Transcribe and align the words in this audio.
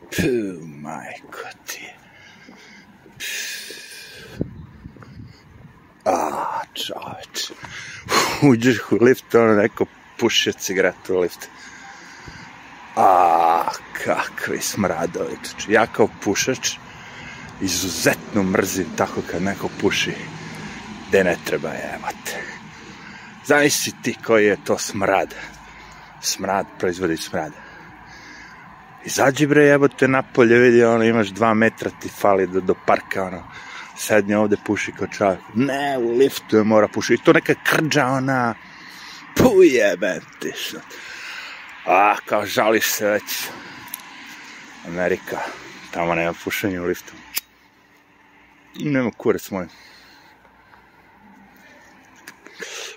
Puh, 0.00 0.66
majko 0.82 1.48
ti. 1.66 1.86
A, 6.04 6.62
čoveč. 6.74 7.50
Uđeš 8.42 8.78
u 8.90 9.04
lift, 9.04 9.34
ono 9.34 9.54
neko 9.54 9.86
puši 10.18 10.52
cigaretu 10.52 11.14
u 11.14 11.20
lift. 11.20 11.48
A, 12.96 13.68
kakvi 14.04 14.60
smradovi. 14.60 15.36
Ja 15.68 15.86
kao 15.86 16.08
pušač 16.24 16.70
izuzetno 17.60 18.42
mrzim 18.42 18.86
tako 18.96 19.22
kad 19.30 19.42
neko 19.42 19.68
puši 19.80 20.14
gde 21.08 21.24
ne 21.24 21.36
treba 21.44 21.68
jebate. 21.68 22.42
Zavisi 23.46 23.92
ti 24.02 24.14
koji 24.26 24.46
je 24.46 24.64
to 24.64 24.78
smrad. 24.78 25.34
Smrad 26.20 26.66
proizvodi 26.78 27.16
smrad. 27.16 27.52
Izađi 29.04 29.46
bre 29.46 29.64
jebote 29.64 30.08
napolje, 30.08 30.58
vidi 30.58 30.84
ono, 30.84 31.04
imaš 31.04 31.28
dva 31.28 31.54
metra 31.54 31.90
ti 32.00 32.08
fali 32.08 32.46
do, 32.46 32.60
do 32.60 32.74
parka, 32.86 33.24
ono, 33.24 33.42
sednje 33.96 34.36
ovde 34.36 34.56
puši 34.66 34.92
kao 34.92 35.06
čovjek. 35.06 35.40
Ne, 35.54 35.98
u 35.98 36.18
liftu 36.18 36.56
je 36.56 36.64
mora 36.64 36.88
puši. 36.88 37.14
I 37.14 37.18
to 37.24 37.32
neka 37.32 37.54
krđa, 37.64 38.06
ona, 38.06 38.54
pujebe 39.36 40.20
ti 40.38 40.52
što. 40.56 40.78
A, 41.86 42.16
kao 42.26 42.46
žališ 42.46 42.90
se 42.90 43.06
već. 43.06 43.48
Amerika, 44.86 45.38
tamo 45.90 46.14
nema 46.14 46.32
pušenja 46.44 46.82
u 46.82 46.84
liftu. 46.84 47.12
Nema 48.76 49.10
kurac 49.10 49.50
moj. 49.50 49.66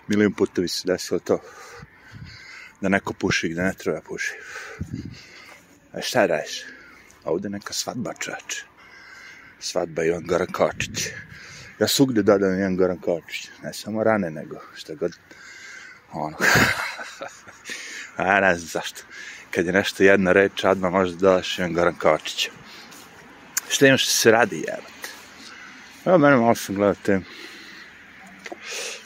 Milion 0.07 0.33
puta 0.33 0.61
bi 0.61 0.67
se 0.67 0.83
desilo 0.85 1.19
to. 1.19 1.39
Da 2.81 2.89
neko 2.89 3.13
puši 3.13 3.49
gde 3.49 3.61
ne 3.61 3.73
treba 3.73 4.01
puši. 4.01 4.33
A 5.93 6.01
šta 6.01 6.25
radiš? 6.25 6.63
Ovde 7.23 7.49
neka 7.49 7.73
svadba 7.73 8.13
čač. 8.13 8.63
Svadba 9.59 10.03
Ivan 10.03 10.23
Goran 10.27 10.51
Kočić. 10.51 11.07
Ja 11.79 11.87
svugde 11.87 12.23
dodam 12.23 12.59
Ivan 12.59 12.77
Goran 12.77 12.99
Kočić. 12.99 13.49
Ne 13.63 13.73
samo 13.73 14.03
rane, 14.03 14.31
nego 14.31 14.61
šta 14.75 14.93
god 14.93 15.13
ono. 16.11 16.37
A 18.17 18.39
ne 18.39 18.55
znam 18.55 18.67
zašto. 18.67 19.01
Kad 19.51 19.65
je 19.65 19.73
nešto 19.73 20.03
jedna 20.03 20.31
reč, 20.31 20.63
odmah 20.63 20.91
možda 20.91 21.17
dodaš 21.17 21.59
Ivan 21.59 21.73
Goran 21.73 21.95
Kočić. 21.95 22.49
Šta 23.69 23.87
imaš 23.87 24.07
se 24.07 24.31
radi, 24.31 24.55
jebate? 24.55 25.09
Evo, 26.05 26.17
mene 26.17 26.35
malo 26.35 26.55
sam 26.55 26.75
gledao 26.75 26.95
te, 27.03 27.19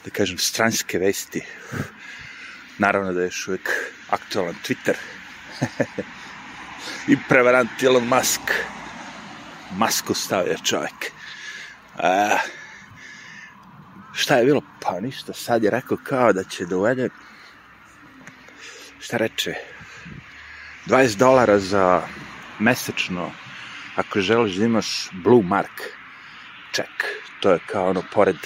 da 0.06 0.11
kažem, 0.11 0.38
stranske 0.38 1.00
vesti. 1.00 1.42
Naravno 2.78 3.14
da 3.14 3.22
je 3.22 3.26
još 3.26 3.48
uvijek 3.48 3.70
aktualan 4.09 4.56
Twitter. 4.64 4.95
I 7.08 7.17
prevarant 7.30 7.83
Elon 7.83 8.08
Musk. 8.08 8.41
Masku 9.77 10.13
stavio 10.13 10.55
čovjek. 10.63 11.11
A, 11.97 12.38
šta 14.14 14.36
je 14.36 14.45
bilo? 14.45 14.61
Pa 14.81 14.99
ništa, 14.99 15.33
sad 15.33 15.64
je 15.64 15.72
rekao 15.72 15.97
kao 16.03 16.33
da 16.33 16.44
će 16.44 16.66
uvede 16.75 17.09
šta 18.99 19.17
reče 19.17 19.53
20 20.88 21.17
dolara 21.17 21.59
za 21.59 22.02
mesečno 22.59 23.31
ako 23.95 24.21
želiš 24.21 24.55
da 24.55 24.66
imaš 24.66 25.09
Blue 25.11 25.44
Mark 25.44 25.81
ček, 26.71 26.89
to 27.39 27.52
je 27.52 27.59
kao 27.66 27.89
ono 27.89 28.03
pored 28.14 28.38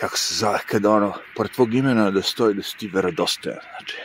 kako 0.00 0.16
se 0.16 0.34
zove, 0.34 0.58
kada 0.66 0.90
ono, 0.90 1.14
pored 1.36 1.52
tvog 1.52 1.74
imena 1.74 2.10
da 2.10 2.22
stoji 2.22 2.54
da 2.54 2.62
si 2.62 2.76
ti 2.76 2.88
verodostojan, 2.88 3.58
znači, 3.78 3.96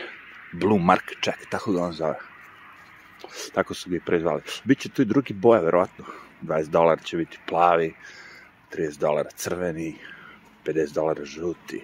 Blue 0.51 0.79
Mark 0.79 1.11
ček, 1.21 1.49
tako 1.49 1.71
ga 1.71 1.83
on 1.83 1.93
zove. 1.93 2.15
Tako 3.53 3.73
su 3.73 3.89
ga 3.89 3.95
i 3.95 3.99
prezvali. 3.99 4.41
Biće 4.63 4.89
tu 4.89 5.01
i 5.01 5.05
drugi 5.05 5.33
boje, 5.33 5.61
verovatno. 5.61 6.05
20 6.41 6.67
dolara 6.67 7.01
će 7.01 7.17
biti 7.17 7.39
plavi, 7.47 7.93
30 8.73 8.99
dolara 8.99 9.29
crveni, 9.35 9.95
50 10.65 10.93
dolara 10.93 11.25
žuti. 11.25 11.81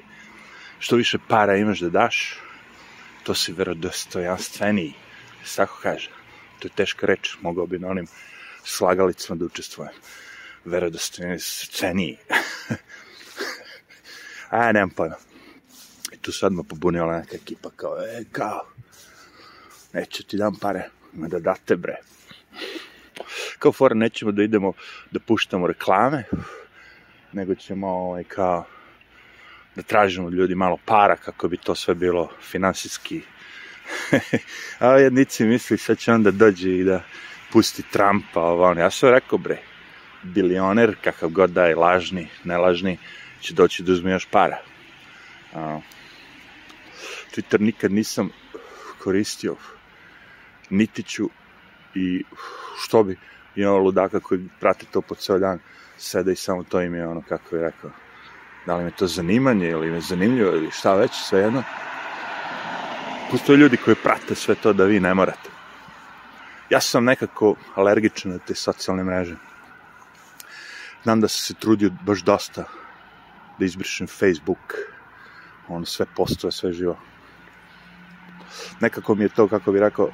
Što 0.80 0.96
više 0.96 1.18
para 1.28 1.56
imaš 1.56 1.80
da 1.80 1.90
daš, 1.90 2.40
to 3.24 3.34
si 3.34 3.54
verodostojanstveniji. 3.54 4.94
Se 5.44 5.56
tako 5.56 5.80
kaže. 5.82 6.10
To 6.60 6.68
je 6.68 6.72
teška 6.76 7.06
reč, 7.06 7.38
mogao 7.42 7.66
bi 7.66 7.80
na 7.80 7.88
onim 7.88 8.08
slagalicama 8.64 9.38
da 9.38 9.46
učestvujem. 9.46 9.94
Verodostojanstveniji. 10.66 12.18
A, 14.50 14.72
nemam 14.72 14.90
pojma. 14.90 15.31
Tu 16.22 16.32
se 16.32 16.46
odmah 16.46 16.66
pobunila 16.70 17.18
neka 17.18 17.36
ekipa 17.36 17.70
kao, 17.76 17.98
e, 18.02 18.24
kao, 18.32 18.66
neću 19.94 20.24
ti 20.24 20.38
dam 20.38 20.56
pare, 20.56 20.90
ima 21.14 21.28
da 21.28 21.40
date 21.40 21.76
bre. 21.76 21.96
Kao 23.60 23.72
fora, 23.72 23.96
nećemo 23.96 24.32
da 24.32 24.44
idemo 24.44 24.74
da 25.12 25.20
puštamo 25.20 25.68
reklame, 25.68 26.24
nego 27.34 27.56
ćemo 27.56 27.88
ovaj, 27.88 28.24
kao 28.24 28.66
da 29.76 29.82
tražimo 29.82 30.28
od 30.28 30.34
ljudi 30.34 30.56
malo 30.56 30.78
para 30.86 31.16
kako 31.16 31.48
bi 31.48 31.58
to 31.58 31.76
sve 31.76 31.96
bilo 31.96 32.30
finansijski. 32.42 33.22
A 34.80 34.88
jednici 34.88 35.46
misli 35.46 35.78
sad 35.78 35.98
će 35.98 36.12
onda 36.12 36.32
dođe 36.32 36.70
i 36.70 36.84
da 36.84 37.04
pusti 37.52 37.84
Trumpa, 37.92 38.42
ovo, 38.42 38.66
ono. 38.66 38.82
Ja 38.82 38.92
sam 38.92 39.10
rekao, 39.10 39.38
bre, 39.38 39.58
bilioner, 40.24 40.96
kakav 41.04 41.30
god 41.30 41.50
da 41.50 41.66
je, 41.66 41.76
lažni, 41.76 42.28
nelažni, 42.44 42.98
će 43.42 43.54
doći 43.54 43.84
da 43.84 43.92
uzme 43.92 44.12
još 44.12 44.26
para. 44.26 44.58
Twitter 47.36 47.62
nikad 47.62 47.92
nisam 47.92 48.30
koristio, 49.04 49.56
niti 50.70 51.04
ću 51.04 51.30
i 51.96 52.24
što 52.84 53.04
bi 53.04 53.18
imao 53.56 53.78
ludaka 53.78 54.20
koji 54.20 54.50
prate 54.60 54.86
to 54.92 55.02
po 55.02 55.16
ceo 55.16 55.40
dan, 55.40 55.60
sede 55.98 56.32
i 56.32 56.36
samo 56.36 56.64
to 56.64 56.82
im 56.82 56.96
je 56.96 57.08
ono, 57.08 57.22
kako 57.30 57.56
je 57.56 57.62
rekao, 57.62 57.92
da 58.66 58.76
li 58.76 58.84
me 58.84 58.92
to 58.92 59.08
zanimanje 59.08 59.70
ili 59.70 59.92
me 59.92 60.02
zanimljivo 60.02 60.52
ili 60.52 60.72
šta 60.72 60.96
već, 60.96 61.12
sve 61.14 61.40
jedno. 61.40 61.64
Postoje 63.32 63.58
ljudi 63.58 63.78
koji 63.78 63.96
prate 63.96 64.36
sve 64.36 64.56
to 64.56 64.74
da 64.74 64.84
vi 64.84 65.00
ne 65.00 65.14
morate. 65.14 65.50
Ja 66.70 66.82
sam 66.82 67.04
nekako 67.06 67.56
alergičan 67.76 68.32
na 68.32 68.38
te 68.38 68.56
socijalne 68.56 69.04
mreže. 69.04 69.36
Znam 71.04 71.22
da 71.22 71.28
sam 71.28 71.42
se 71.42 71.54
trudio 71.54 71.92
baš 72.06 72.22
dosta 72.24 72.64
da 73.60 73.66
izbrišem 73.66 74.08
Facebook, 74.08 74.74
ono 75.68 75.86
sve 75.86 76.06
postove, 76.16 76.52
sve 76.52 76.74
živo. 76.74 76.98
Nekako 78.80 79.16
mi 79.16 79.24
je 79.24 79.30
to, 79.30 79.48
kako 79.48 79.72
bi 79.72 79.80
rekao, 79.80 80.10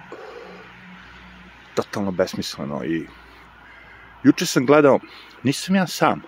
totalno 1.73 2.11
besmisleno 2.11 2.83
i 2.85 3.07
juče 4.23 4.45
sam 4.45 4.65
gledao, 4.65 4.99
nisam 5.43 5.75
ja 5.75 5.87
sam, 5.87 6.21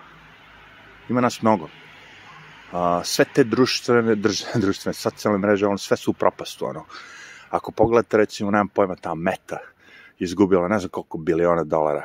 ima 1.08 1.20
nas 1.20 1.42
mnogo. 1.42 1.68
A, 2.72 3.00
sve 3.04 3.24
te 3.34 3.44
društvene, 3.44 4.14
društvene, 4.14 4.60
društvene 4.66 4.94
socijalne 4.94 5.38
mreže, 5.38 5.66
ono, 5.66 5.78
sve 5.78 5.96
su 5.96 6.10
u 6.10 6.14
propastu, 6.14 6.66
ono. 6.66 6.84
Ako 7.50 7.72
pogledate, 7.72 8.16
recimo, 8.16 8.50
nemam 8.50 8.68
pojma, 8.68 8.96
ta 8.96 9.14
meta 9.14 9.58
izgubila 10.18 10.68
ne 10.68 10.78
znam 10.78 10.90
koliko 10.90 11.18
biliona 11.18 11.64
dolara 11.64 12.04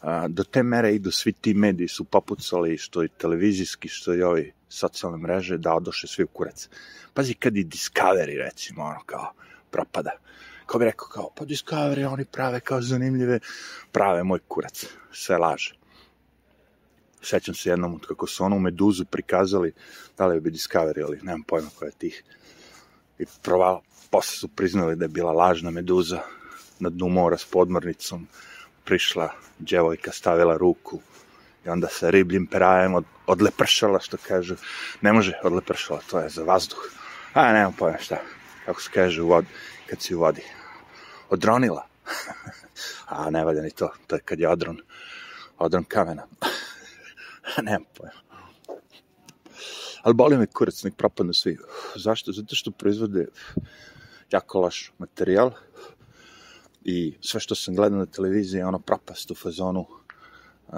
a, 0.00 0.28
do 0.28 0.44
te 0.44 0.62
mere 0.62 0.94
idu 0.94 1.10
svi 1.10 1.32
ti 1.32 1.54
mediji 1.54 1.88
su 1.88 2.04
popucali, 2.04 2.78
što 2.78 3.04
i 3.04 3.08
televizijski, 3.08 3.88
što 3.88 4.14
i 4.14 4.22
ovi 4.22 4.52
socijalne 4.70 5.18
mreže, 5.18 5.58
da 5.58 5.74
odoše 5.74 6.06
svi 6.06 6.24
u 6.24 6.28
kurac. 6.28 6.68
Pazi, 7.14 7.34
kad 7.34 7.56
i 7.56 7.64
Discovery, 7.64 8.36
recimo, 8.38 8.84
ono, 8.84 9.00
kao, 9.06 9.32
propada. 9.70 10.10
Ko 10.66 10.78
bi 10.78 10.84
rekao, 10.84 11.08
kao, 11.08 11.30
pa 11.36 11.44
Discovery, 11.44 12.12
oni 12.12 12.24
prave 12.24 12.60
kao 12.60 12.80
zanimljive, 12.80 13.40
prave 13.92 14.24
moj 14.24 14.38
kurac, 14.48 14.86
sve 15.12 15.38
laže. 15.38 15.74
Sećam 17.22 17.54
se 17.54 17.70
jednom 17.70 17.98
kako 17.98 18.26
su 18.26 18.44
onu 18.44 18.58
meduzu 18.58 19.04
prikazali, 19.04 19.72
da 20.18 20.26
li 20.26 20.40
bi 20.40 20.50
Discovery, 20.50 21.04
ali 21.04 21.20
nemam 21.22 21.42
pojma 21.42 21.70
koja 21.78 21.86
je 21.86 21.98
tih. 21.98 22.22
I 23.18 23.24
provalo, 23.42 23.82
posle 24.10 24.36
su 24.36 24.48
priznali 24.48 24.96
da 24.96 25.04
je 25.04 25.08
bila 25.08 25.32
lažna 25.32 25.70
meduza 25.70 26.20
na 26.78 26.90
dnu 26.90 27.08
mora 27.08 27.38
s 27.38 27.44
podmornicom, 27.44 28.28
prišla 28.84 29.28
djevojka, 29.58 30.12
stavila 30.12 30.56
ruku 30.56 31.00
i 31.66 31.68
onda 31.68 31.88
se 31.88 32.10
ribljim 32.10 32.46
perajem 32.46 32.94
od, 32.94 33.04
odlepršala, 33.26 34.00
što 34.00 34.16
kažu. 34.16 34.56
Ne 35.00 35.12
može 35.12 35.32
odlepršala, 35.42 36.00
to 36.10 36.18
je 36.18 36.28
za 36.28 36.42
vazduh. 36.42 36.78
A, 37.34 37.52
nemam 37.52 37.72
pojma 37.78 37.98
šta, 37.98 38.16
kako 38.64 38.82
se 38.82 38.90
kaže 38.94 39.22
u 39.22 39.28
vod, 39.28 39.44
kad 39.86 40.02
si 40.02 40.14
u 40.14 40.18
vodi. 40.18 40.42
Odronila. 41.30 41.86
A, 43.06 43.30
ne 43.30 43.44
valja 43.44 43.62
ni 43.62 43.70
to, 43.70 43.90
to 44.06 44.16
je 44.16 44.20
kad 44.20 44.40
je 44.40 44.48
odron, 44.48 44.78
odron 45.58 45.84
kamena. 45.84 46.26
nemam 47.66 47.84
pojma. 47.96 48.20
Ali 50.02 50.14
boli 50.14 50.38
me 50.38 50.46
kurac, 50.46 50.82
nek 50.82 50.94
propadnu 50.96 51.32
svi. 51.32 51.58
Zašto? 51.96 52.32
Zato 52.32 52.54
što 52.54 52.70
proizvode 52.70 53.26
jako 54.30 54.60
loš 54.60 54.92
materijal, 54.98 55.52
i 56.84 57.16
sve 57.20 57.40
što 57.40 57.54
sam 57.54 57.74
gledao 57.74 57.98
na 57.98 58.06
televiziji 58.06 58.62
ono 58.62 58.78
propast 58.78 59.30
u 59.30 59.34
fazonu 59.34 59.86
uh, 60.68 60.76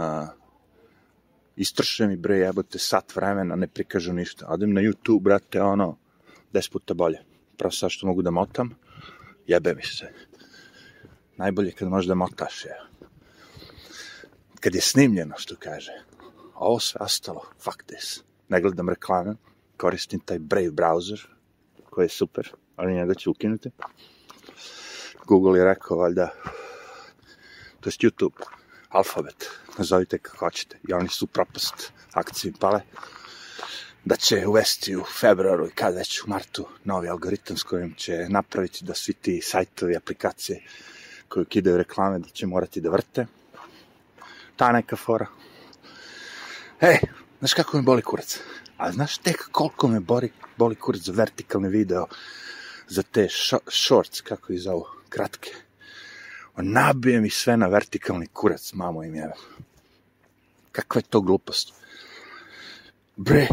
istrše 1.57 2.07
mi 2.07 2.17
bre 2.17 2.39
jebote 2.39 2.79
sat 2.79 3.17
vremena 3.17 3.57
ne 3.57 3.69
prikažu 3.69 4.13
ništa 4.13 4.47
odem 4.49 4.73
na 4.73 4.81
YouTube 4.81 5.21
brate 5.21 5.63
ono 5.63 5.99
10 6.53 6.73
puta 6.73 6.95
bolje 6.95 7.19
pravo 7.59 7.73
sad 7.73 7.91
što 7.91 8.07
mogu 8.07 8.23
da 8.23 8.31
motam 8.31 8.75
jebe 9.47 9.75
mi 9.75 9.83
se 9.83 10.13
najbolje 11.37 11.73
kad 11.73 11.89
možda 11.89 12.15
motaš 12.15 12.65
je. 12.65 12.77
Kad 14.61 14.75
je 14.75 14.81
snimljeno, 14.81 15.35
što 15.39 15.57
kaže. 15.59 15.93
Ovo 16.55 16.81
sve 16.81 17.01
ostalo, 17.01 17.43
fuck 17.59 17.83
this. 17.87 18.23
Ne 18.49 18.61
gledam 18.61 18.89
reklame, 18.89 19.35
koristim 19.77 20.21
taj 20.21 20.39
Brave 20.39 20.71
browser, 20.71 21.27
koji 21.91 22.05
je 22.05 22.09
super, 22.09 22.53
ali 22.77 22.95
njega 22.95 23.15
ću 23.15 23.31
ukinuti. 23.31 23.71
Google 25.27 25.59
je 25.59 25.65
rekao, 25.65 25.97
valjda, 25.97 26.29
to 27.81 27.89
je 27.89 27.93
YouTube, 27.93 28.43
alfabet, 28.89 29.51
nazovite 29.79 30.19
kako 30.19 30.37
hoćete, 30.37 30.79
i 30.89 30.93
oni 30.93 31.09
su 31.09 31.27
propast 31.27 31.93
akciji 32.13 32.53
pale, 32.61 32.81
da 34.05 34.17
će 34.17 34.47
uvesti 34.47 34.97
u 34.97 35.05
februaru 35.21 35.67
i 35.67 35.71
kad 35.71 35.95
već 35.95 36.23
u 36.23 36.29
martu 36.31 36.67
novi 36.85 37.09
algoritam 37.09 37.57
s 37.57 37.63
kojim 37.63 37.95
će 37.95 38.27
napraviti 38.29 38.85
da 38.85 38.95
svi 38.95 39.13
ti 39.13 39.41
sajtovi, 39.43 39.97
aplikacije 39.97 40.63
koji 41.29 41.47
kidaju 41.47 41.77
reklame 41.77 42.19
da 42.19 42.29
će 42.29 42.47
morati 42.47 42.81
da 42.81 42.91
vrte. 42.91 43.27
Ta 44.57 44.73
neka 44.73 44.97
fora. 44.97 45.27
Ej, 46.81 46.99
znaš 47.39 47.55
kako 47.55 47.77
me 47.77 47.83
boli 47.83 48.03
kurac? 48.03 48.41
A 48.77 48.93
znaš 48.93 49.19
tek 49.19 49.49
koliko 49.53 49.89
me 49.89 50.01
boli, 50.01 50.33
boli 50.57 50.75
kurac 50.75 51.03
za 51.03 51.13
vertikalne 51.13 51.69
video, 51.69 52.07
za 52.89 53.03
te 53.03 53.29
shorts, 53.71 54.21
kako 54.21 54.53
ih 54.53 54.61
zovu, 54.61 54.87
kratke. 55.09 55.51
On 56.57 56.73
nabije 56.73 57.21
mi 57.21 57.31
sve 57.31 57.57
na 57.57 57.67
vertikalni 57.67 58.27
kurac, 58.27 58.73
mamo 58.73 59.05
im 59.05 59.15
je. 59.15 59.31
Kakva 60.73 60.99
je 60.99 61.09
to 61.09 61.21
glupost? 61.21 61.73
Bre, 63.17 63.49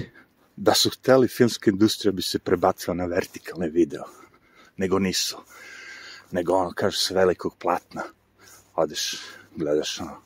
da 0.56 0.74
su 0.74 0.90
hteli, 0.90 1.28
filmska 1.28 1.72
industrija 1.72 2.12
bi 2.12 2.22
se 2.22 2.40
prebacila 2.40 2.94
na 2.94 3.06
vertikalne 3.06 3.70
video. 3.70 4.04
Nego 4.78 5.00
nisu. 5.00 5.38
Nego 6.32 6.54
ono, 6.54 6.72
kaže 6.76 6.98
se, 6.98 7.14
velikog 7.14 7.56
platna. 7.58 8.04
Odeš, 8.76 9.16
gledaš 9.56 10.00
ono, 10.00 10.22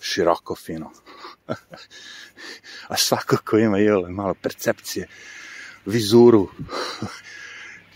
široko, 0.00 0.56
fino. 0.56 0.90
A 2.92 2.96
svako 2.96 3.36
ko 3.44 3.58
ima 3.58 3.78
jele, 3.78 4.10
malo 4.10 4.34
percepcije, 4.34 5.08
vizuru, 5.86 6.48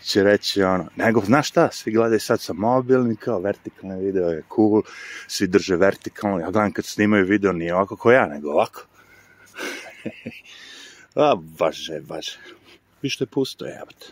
će 0.05 0.23
reći 0.23 0.63
ono, 0.63 0.89
nego, 0.97 1.21
znaš 1.21 1.49
šta, 1.49 1.69
svi 1.73 1.93
gledaju 1.93 2.21
sad 2.21 2.41
sa 2.41 2.53
mobilnim, 2.53 3.17
kao 3.17 3.39
vertikalne 3.41 3.97
video 3.97 4.29
je 4.29 4.43
cool, 4.57 4.83
svi 5.27 5.47
drže 5.47 5.77
vertikalno, 5.77 6.39
ja 6.39 6.51
gledam 6.51 6.73
kad 6.73 6.85
snimaju 6.85 7.27
video, 7.27 7.53
nije 7.53 7.75
ovako 7.75 7.97
ko 7.97 8.13
ja, 8.13 8.27
nego 8.27 8.51
ovako. 8.51 8.87
A, 11.15 11.35
važe, 11.59 12.01
važe. 12.09 12.39
Vi 13.03 13.09
što 13.09 13.25
je 13.25 13.29
pusto, 13.29 13.67
jebate. 13.67 14.07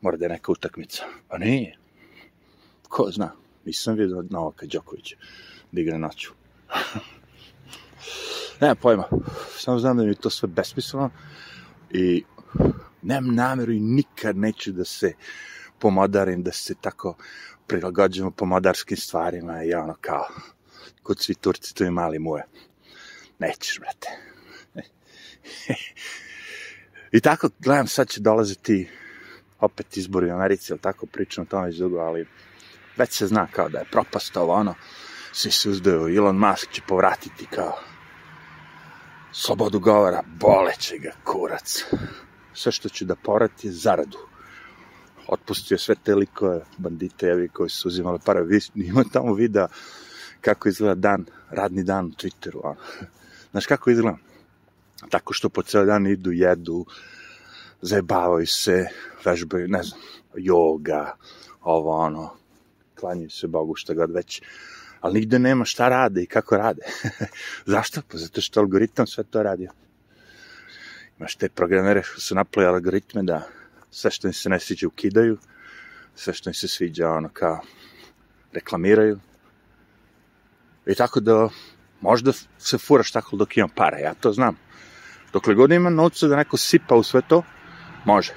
Mora 0.00 0.16
da 0.16 0.24
je 0.24 0.28
neka 0.28 0.52
utakmica. 0.52 1.04
A 1.28 1.38
nije. 1.38 1.76
Ko 2.88 3.10
zna? 3.10 3.32
Nisam 3.64 3.94
vidio 3.94 4.24
Novaka 4.30 4.66
Đokovića 4.66 5.16
da 5.72 5.80
igra 5.80 5.98
noću. 5.98 6.32
Nema 8.60 8.74
pojma. 8.74 9.08
Samo 9.58 9.78
znam 9.78 9.96
da 9.96 10.02
mi 10.02 10.10
je 10.10 10.14
to 10.14 10.30
sve 10.30 10.48
besmisleno 10.48 11.10
i 11.90 12.24
nemam 13.02 13.34
nameru 13.34 13.72
i 13.72 13.80
nikad 13.80 14.36
neću 14.36 14.72
da 14.72 14.84
se 14.84 15.12
pomodarim, 15.78 16.42
da 16.42 16.52
se 16.52 16.74
tako 16.80 17.16
prilagođamo 17.66 18.30
pomodarskim 18.30 18.96
stvarima 18.96 19.64
i 19.64 19.74
ono 19.74 19.94
kao 20.00 20.28
kod 21.02 21.20
svi 21.20 21.34
Turci 21.34 21.74
to 21.74 21.84
je 21.84 21.90
mali 21.90 22.18
muje. 22.18 22.44
Nećeš, 23.38 23.80
brate. 23.80 24.08
I 27.16 27.20
tako, 27.20 27.48
gledam, 27.58 27.86
sad 27.86 28.08
će 28.08 28.20
dolaziti 28.20 28.88
opet 29.60 29.96
izbori 29.96 30.30
u 30.30 30.34
Americi, 30.34 30.72
ali 30.72 30.80
tako 30.80 31.06
pričam 31.06 31.42
o 31.42 31.46
tome 31.46 31.66
već 31.66 31.76
dugo, 31.76 31.98
ali 31.98 32.26
već 32.96 33.12
se 33.12 33.26
zna 33.26 33.46
kao 33.46 33.68
da 33.68 33.78
je 33.78 33.90
propast 33.90 34.36
ovo, 34.36 34.52
ono, 34.52 34.74
svi 35.32 35.50
se 35.50 35.70
uzdaju, 35.70 36.16
Elon 36.16 36.36
Musk 36.36 36.70
će 36.70 36.82
povratiti 36.88 37.46
kao 37.46 37.78
slobodu 39.32 39.80
govora, 39.80 40.22
boleće 40.26 40.98
ga 40.98 41.12
kurac. 41.24 41.84
Sve 42.54 42.72
što 42.72 42.88
će 42.88 43.04
da 43.04 43.14
povrati 43.14 43.66
je 43.66 43.72
zaradu. 43.72 44.18
Otpustio 45.28 45.78
sve 45.78 45.94
te 46.04 46.14
likove, 46.14 46.64
bandite, 46.78 47.26
jevi, 47.26 47.48
koji 47.48 47.70
su 47.70 47.88
uzimali 47.88 48.18
para. 48.24 48.40
Vi, 48.40 48.60
ima 48.74 49.04
tamo 49.12 49.34
videa 49.34 49.66
kako 50.40 50.68
izgleda 50.68 50.94
dan, 50.94 51.26
radni 51.50 51.84
dan 51.84 52.06
u 52.06 52.10
Twitteru. 52.10 52.60
Ono. 52.64 52.76
Znaš 53.52 53.66
kako 53.66 53.90
izgleda? 53.90 54.18
tako 55.10 55.32
što 55.32 55.48
po 55.48 55.62
ceo 55.62 55.84
dan 55.84 56.06
idu, 56.06 56.32
jedu, 56.32 56.86
zajebavaju 57.82 58.46
se, 58.46 58.86
vežbaju, 59.24 59.68
ne 59.68 59.82
znam, 59.82 60.00
joga, 60.36 61.16
ovo 61.60 61.96
ono, 61.96 62.30
klanjaju 63.00 63.30
se 63.30 63.46
Bogu 63.46 63.74
šta 63.74 63.94
god 63.94 64.10
već, 64.10 64.42
ali 65.00 65.14
nigde 65.14 65.38
nema 65.38 65.64
šta 65.64 65.88
rade 65.88 66.22
i 66.22 66.26
kako 66.26 66.56
rade. 66.56 66.82
Zašto? 67.66 68.00
Pa 68.08 68.18
zato 68.18 68.40
što 68.40 68.60
algoritam 68.60 69.06
sve 69.06 69.24
to 69.24 69.42
radio. 69.42 69.70
Imaš 71.18 71.34
te 71.34 71.48
programere 71.48 72.02
što 72.02 72.20
su 72.20 72.34
naplali 72.34 72.68
algoritme 72.68 73.22
da 73.22 73.42
sve 73.90 74.10
što 74.10 74.26
im 74.26 74.32
se 74.32 74.48
ne 74.48 74.60
sviđa 74.60 74.86
ukidaju, 74.86 75.38
sve 76.14 76.34
što 76.34 76.50
im 76.50 76.54
se 76.54 76.68
sviđa 76.68 77.10
ono 77.10 77.28
kao 77.28 77.60
reklamiraju. 78.52 79.18
I 80.86 80.94
tako 80.94 81.20
da 81.20 81.48
možda 82.00 82.32
se 82.58 82.78
furaš 82.78 83.12
tako 83.12 83.36
dok 83.36 83.56
imam 83.56 83.70
para, 83.74 83.98
ja 83.98 84.14
to 84.14 84.32
znam. 84.32 84.56
Dokle 85.32 85.54
god 85.54 85.72
ima 85.72 85.90
novca 85.90 86.26
da 86.26 86.36
neko 86.36 86.56
sipa 86.56 86.94
u 86.94 87.02
sve 87.02 87.22
to, 87.28 87.42
može. 88.04 88.32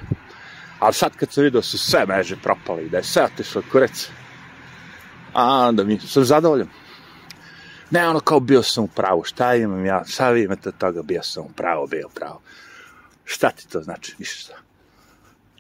Ali 0.80 0.94
sad 0.94 1.16
kad 1.16 1.31
sam 1.31 1.44
vidio 1.44 1.60
da 1.60 1.63
su 1.63 1.77
sve 1.77 2.06
meže 2.06 2.36
propali, 2.44 2.89
da 2.89 2.98
je 2.98 3.04
sve 3.04 3.24
otišlo 3.24 3.63
kurec, 3.72 4.10
a 5.33 5.68
onda 5.68 5.83
mi 5.83 6.00
sam 6.00 6.24
zadovoljan. 6.24 6.69
Ne 7.91 8.09
ono 8.09 8.19
kao 8.19 8.39
bio 8.39 8.63
sam 8.63 8.83
u 8.83 8.87
pravu, 8.87 9.23
šta 9.23 9.55
imam 9.55 9.85
ja, 9.85 10.03
šta 10.07 10.29
vi 10.29 10.43
imate 10.43 10.71
toga, 10.71 11.01
bio 11.01 11.23
sam 11.23 11.43
u 11.43 11.49
pravu, 11.55 11.87
bio 11.87 12.07
u 12.07 12.15
pravu. 12.15 12.39
Šta 13.23 13.49
ti 13.49 13.67
to 13.67 13.81
znači? 13.81 14.15
Ništa. 14.19 14.53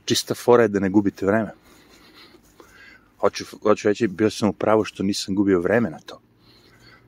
Čista 0.05 0.35
fora 0.35 0.63
je 0.63 0.67
da 0.67 0.79
ne 0.79 0.89
gubite 0.89 1.25
vreme. 1.25 1.51
Hoću, 3.19 3.45
hoću 3.63 3.87
reći, 3.87 4.07
bio 4.07 4.29
sam 4.29 4.49
u 4.49 4.53
pravu 4.53 4.83
što 4.83 5.03
nisam 5.03 5.35
gubio 5.35 5.59
vreme 5.59 5.89
na 5.89 5.99
to. 5.99 6.21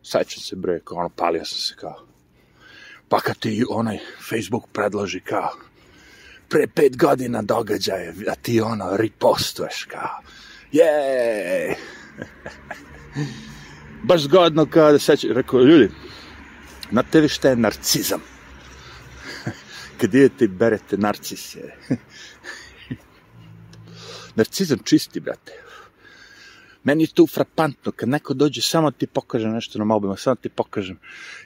Sećam 0.04 0.44
se, 0.44 0.56
bre, 0.56 0.80
kao 0.84 0.98
ono, 0.98 1.10
palio 1.10 1.46
sam 1.46 1.60
se 1.60 1.76
kao, 1.76 2.08
Pa 3.10 3.20
kad 3.20 3.38
ti 3.38 3.66
onaj 3.70 4.00
Facebook 4.30 4.64
predloži 4.74 5.20
kao 5.20 5.50
pre 6.50 6.68
pet 6.68 6.98
godina 6.98 7.42
događaje, 7.42 8.14
a 8.32 8.36
ti 8.36 8.62
ono 8.62 8.98
ripostuješ 8.98 9.84
kao 9.84 10.20
jej! 10.72 11.76
Baš 14.04 14.22
zgodno 14.22 14.66
kao 14.66 14.92
da 14.92 15.00
seća, 15.00 15.28
rekao, 15.32 15.62
ljudi, 15.62 15.90
na 16.92 17.04
tebi 17.04 17.30
šta 17.30 17.50
je 17.50 17.56
narcizam? 17.56 18.22
kad 20.02 20.14
idete 20.14 20.46
i 20.46 20.48
berete 20.48 20.98
narcisije. 20.98 21.76
narcizam 24.36 24.80
čisti, 24.84 25.20
brate. 25.20 25.52
Meni 26.84 27.04
je 27.04 27.14
tu 27.14 27.28
frapantno, 27.28 27.92
kad 27.92 28.10
neko 28.10 28.34
dođe, 28.34 28.62
samo 28.62 28.92
ti 28.92 29.08
pokaže 29.08 29.48
nešto 29.48 29.80
na 29.80 29.86
mobilu, 29.86 30.16
samo 30.16 30.36
ti 30.36 30.50
pokažem. 30.50 31.00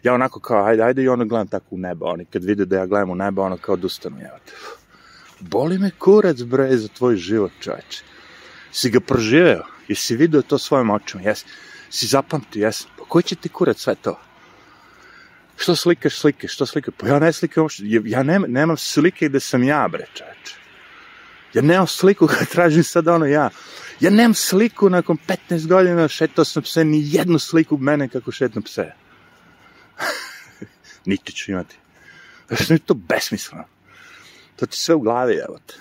Ja 0.04 0.14
onako 0.14 0.40
kao, 0.40 0.66
ajde, 0.66 0.84
ajde 0.84 1.04
i 1.04 1.08
ono 1.08 1.26
gledam 1.26 1.48
tako 1.48 1.66
u 1.72 1.78
nebo, 1.78 2.06
oni 2.06 2.26
kad 2.26 2.44
vide 2.44 2.66
da 2.66 2.78
ja 2.78 2.86
gledam 2.86 3.10
u 3.10 3.16
nebo, 3.16 3.42
ono 3.42 3.58
kao 3.58 3.74
odustanu, 3.74 4.18
evo 4.20 4.38
te. 4.46 4.52
Boli 5.40 5.78
me 5.78 5.92
kurac, 6.00 6.42
bre, 6.42 6.78
za 6.78 6.88
tvoj 6.88 7.16
život, 7.16 7.52
čoveče. 7.60 8.04
Si 8.72 8.90
ga 8.90 9.00
proživeo, 9.00 9.64
jesi 9.88 10.16
vidio 10.16 10.42
to 10.42 10.58
svojim 10.58 10.90
očima, 10.90 11.24
jesi. 11.24 11.46
Si 11.92 12.08
zapamtio, 12.08 12.66
jesi. 12.66 12.86
Pa 12.98 13.04
koji 13.06 13.24
će 13.24 13.36
ti 13.36 13.50
kurac 13.50 13.80
sve 13.80 13.96
to? 13.96 14.20
Što 15.58 15.76
slikaš 15.76 16.20
slike, 16.20 16.48
što 16.48 16.66
slikaš? 16.66 16.94
Pa 16.98 17.08
ja 17.08 17.20
ne 17.20 17.34
slikam 17.34 17.64
uopšte, 17.64 17.84
ja 18.06 18.24
nemam, 18.24 18.52
nemam 18.52 18.78
slike 18.78 19.30
gde 19.30 19.40
sam 19.40 19.64
ja, 19.64 19.88
bre, 19.88 20.06
čoveče. 20.14 20.56
Ja 21.54 21.62
nemam 21.62 21.88
sliku 21.88 22.28
kad 22.38 22.48
tražim 22.48 22.84
sad 22.84 23.08
ono 23.08 23.26
ja. 23.26 23.50
Ja 24.00 24.10
nemam 24.10 24.34
sliku 24.34 24.90
nakon 24.90 25.18
15 25.50 25.68
godina 25.68 26.08
šetao 26.08 26.46
sam 26.46 26.64
pse, 26.64 26.84
ni 26.84 27.02
jednu 27.06 27.40
sliku 27.40 27.78
mene 27.78 28.10
kako 28.10 28.32
šetam 28.32 28.64
pse. 28.64 28.92
Niti 31.06 31.32
ću 31.32 31.52
imati. 31.52 31.76
Što 32.64 32.74
je 32.74 32.80
to 32.80 32.94
besmisleno. 32.94 33.64
To 34.56 34.66
ti 34.66 34.78
sve 34.78 34.96
u 34.96 35.00
glavi, 35.00 35.34
evo 35.34 35.60
te. 35.68 35.74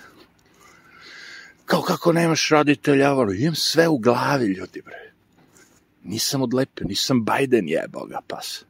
Kao 1.65 1.81
kako 1.81 2.13
nemaš 2.13 2.49
roditelja, 2.49 3.13
ono, 3.13 3.31
imam 3.31 3.55
sve 3.55 3.87
u 3.87 3.97
glavi, 3.97 4.45
ljudi, 4.45 4.81
bre. 4.81 5.10
Nisam 6.03 6.41
odlepio, 6.41 6.87
nisam 6.87 7.25
Biden 7.25 7.69
jeboga 7.69 8.19
pas. 8.27 8.65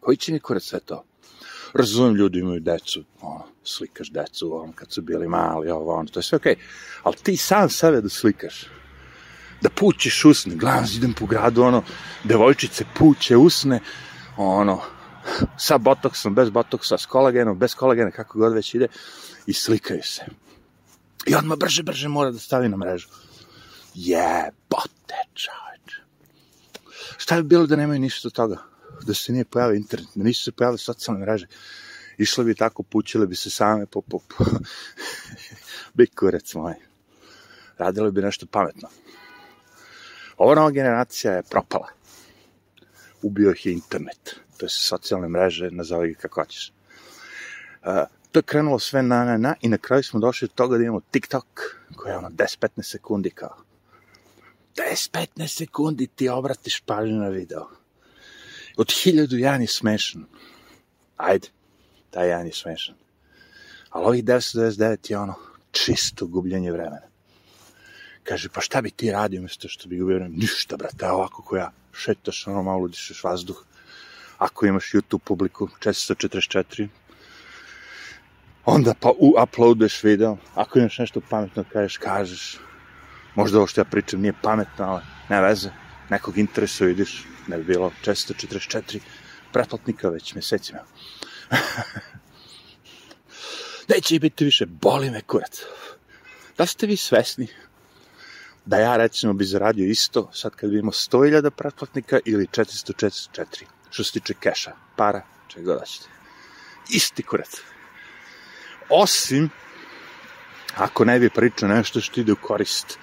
Koji 0.00 0.16
će 0.16 0.32
mi 0.32 0.40
kurac 0.40 0.62
sve 0.62 0.80
to? 0.80 1.04
Razumem, 1.74 2.14
ljudi 2.14 2.38
imaju 2.38 2.60
decu, 2.60 3.04
ono, 3.20 3.44
slikaš 3.64 4.10
decu, 4.10 4.56
ono, 4.62 4.72
kad 4.72 4.92
su 4.92 5.02
bili 5.02 5.28
mali, 5.28 5.70
ovo, 5.70 5.94
ono, 5.94 6.08
to 6.08 6.18
je 6.18 6.22
sve 6.22 6.36
okej. 6.36 6.54
Okay. 6.54 6.58
Ali 7.02 7.16
ti 7.16 7.36
sam 7.36 7.68
sebe 7.68 8.00
da 8.00 8.08
slikaš, 8.08 8.66
da 9.60 9.70
pućeš 9.70 10.24
usne, 10.24 10.54
gledam, 10.54 10.84
idem 10.96 11.12
po 11.12 11.26
gradu, 11.26 11.62
ono, 11.62 11.82
devojčice 12.24 12.84
puće 12.98 13.36
usne, 13.36 13.80
ono, 14.36 14.80
sa 15.66 15.78
botoksom, 15.78 16.34
bez 16.34 16.50
botoksa, 16.50 16.98
s 16.98 17.06
kolagenom, 17.06 17.58
bez 17.58 17.74
kolagena, 17.74 18.10
kako 18.10 18.38
god 18.38 18.52
već 18.52 18.74
ide, 18.74 18.88
i 19.46 19.52
slikaju 19.52 20.02
se. 20.02 20.24
I 21.26 21.34
odmah 21.34 21.58
brže, 21.58 21.82
brže 21.82 22.08
mora 22.08 22.30
da 22.30 22.38
stavi 22.38 22.68
na 22.68 22.76
mrežu. 22.76 23.08
Jebote, 23.94 25.20
čoveč. 25.34 25.73
Šta 27.16 27.36
bi 27.36 27.42
bilo 27.42 27.66
da 27.66 27.76
nemaju 27.76 28.00
ništa 28.00 28.28
od 28.28 28.32
toga? 28.32 28.56
Da 29.06 29.14
se 29.14 29.32
nije 29.32 29.44
pojavio 29.44 29.76
internet, 29.76 30.08
da 30.14 30.24
nisu 30.24 30.44
se 30.44 30.52
pojavile 30.52 30.78
socijalne 30.78 31.20
mreže. 31.20 31.46
Išle 32.18 32.44
bi 32.44 32.54
tako, 32.54 32.82
pućile 32.82 33.26
bi 33.26 33.36
se 33.36 33.50
same 33.50 33.86
po, 33.86 34.00
po, 34.00 34.18
po. 34.18 34.44
bi 35.94 36.06
kurac 36.06 36.54
moj. 36.54 36.74
Radile 37.78 38.10
bi 38.10 38.22
nešto 38.22 38.46
pametno. 38.46 38.88
Ova 40.36 40.54
nova 40.54 40.70
generacija 40.70 41.32
je 41.32 41.42
propala. 41.42 41.88
Ubio 43.22 43.50
ih 43.50 43.66
je 43.66 43.72
internet. 43.72 44.36
To 44.56 44.66
je 44.66 44.70
socijalne 44.70 45.28
mreže, 45.28 45.70
nazovi 45.70 46.12
ga 46.12 46.20
kako 46.20 46.40
hoćeš. 46.40 46.72
Uh, 47.82 47.92
to 48.32 48.38
je 48.38 48.42
krenulo 48.42 48.78
sve 48.78 49.02
na, 49.02 49.24
na, 49.24 49.36
na 49.36 49.54
i 49.60 49.68
na 49.68 49.78
kraju 49.78 50.02
smo 50.02 50.20
došli 50.20 50.48
do 50.48 50.54
toga 50.54 50.78
da 50.78 50.84
imamo 50.84 51.00
TikTok 51.10 51.46
koji 51.96 52.12
je 52.12 52.18
ono 52.18 52.28
10-15 52.28 52.82
sekundi 52.82 53.30
kao 53.30 53.56
10-15 54.76 55.46
sekundi 55.46 56.06
ti 56.06 56.28
obratiš 56.28 56.80
pažnju 56.80 57.16
na 57.16 57.28
video. 57.28 57.68
Od 58.76 58.92
hiljadu 58.92 59.36
jedan 59.36 59.60
je 59.60 59.68
smešan. 59.68 60.24
Ajde, 61.16 61.48
taj 62.10 62.28
jedan 62.28 62.46
je 62.46 62.52
smešan. 62.52 62.94
Ali 63.90 64.06
ovih 64.06 64.24
999 64.24 65.10
je 65.10 65.18
ono 65.18 65.34
čisto 65.72 66.26
gubljenje 66.26 66.72
vremena. 66.72 67.14
Kaže, 68.24 68.48
pa 68.48 68.60
šta 68.60 68.82
bi 68.82 68.90
ti 68.90 69.10
radio 69.10 69.38
umjesto 69.38 69.68
što 69.68 69.88
bi 69.88 69.98
gubio 69.98 70.16
vremena? 70.16 70.36
Ništa, 70.36 70.76
brate, 70.76 71.10
ovako 71.10 71.42
ko 71.42 71.56
ja. 71.56 71.70
Šetaš, 71.92 72.46
ono, 72.46 72.62
malo 72.62 72.88
dišeš 72.88 73.24
vazduh. 73.24 73.64
Ako 74.38 74.66
imaš 74.66 74.90
YouTube 74.92 75.18
publiku 75.24 75.68
444, 75.80 76.88
onda 78.64 78.94
pa 79.00 79.10
u 79.18 79.34
uploaduješ 79.42 80.02
video. 80.02 80.36
Ako 80.54 80.78
imaš 80.78 80.98
nešto 80.98 81.20
pametno 81.30 81.64
kažeš, 81.72 81.96
kažeš. 81.96 82.58
Možda 83.34 83.58
ovo 83.58 83.66
što 83.66 83.80
ja 83.80 83.84
pričam 83.84 84.20
nije 84.20 84.32
pametno, 84.42 84.84
ali 84.84 85.02
ne 85.28 85.40
veze. 85.40 85.70
Nekog 86.10 86.38
interesuje, 86.38 86.88
vidiš, 86.88 87.26
ne 87.46 87.58
bi 87.58 87.64
bilo 87.64 87.92
444 88.04 89.00
pretplatnika 89.52 90.08
već 90.08 90.34
mesecima. 90.34 90.80
Neće 93.88 94.18
biti 94.18 94.44
više, 94.44 94.66
boli 94.66 95.10
me 95.10 95.20
kurac. 95.20 95.62
Da 96.58 96.66
ste 96.66 96.86
vi 96.86 96.96
svesni 96.96 97.46
da 98.66 98.78
ja 98.78 98.96
recimo 98.96 99.32
bi 99.32 99.44
zaradio 99.44 99.86
isto 99.86 100.30
sad 100.32 100.54
kad 100.54 100.70
bi 100.70 100.78
imao 100.78 100.92
100.000 100.92 101.50
pretplatnika 101.50 102.18
ili 102.24 102.46
444 102.46 103.64
što 103.90 104.04
se 104.04 104.12
tiče 104.12 104.34
keša, 104.34 104.72
para, 104.96 105.22
čega 105.48 105.74
god 105.74 105.86
ćete. 105.86 106.06
Isti 106.90 107.22
kurac. 107.22 107.50
Osim 108.88 109.50
ako 110.76 111.04
ne 111.04 111.18
bi 111.18 111.30
pričao 111.30 111.68
nešto 111.68 112.00
što 112.00 112.20
ide 112.20 112.32
u 112.32 112.36
korist 112.36 112.98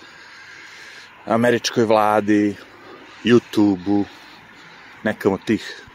američkoj 1.25 1.85
vladi, 1.85 2.55
YouTube-u, 3.23 4.05
od 5.33 5.45
tih 5.45 5.85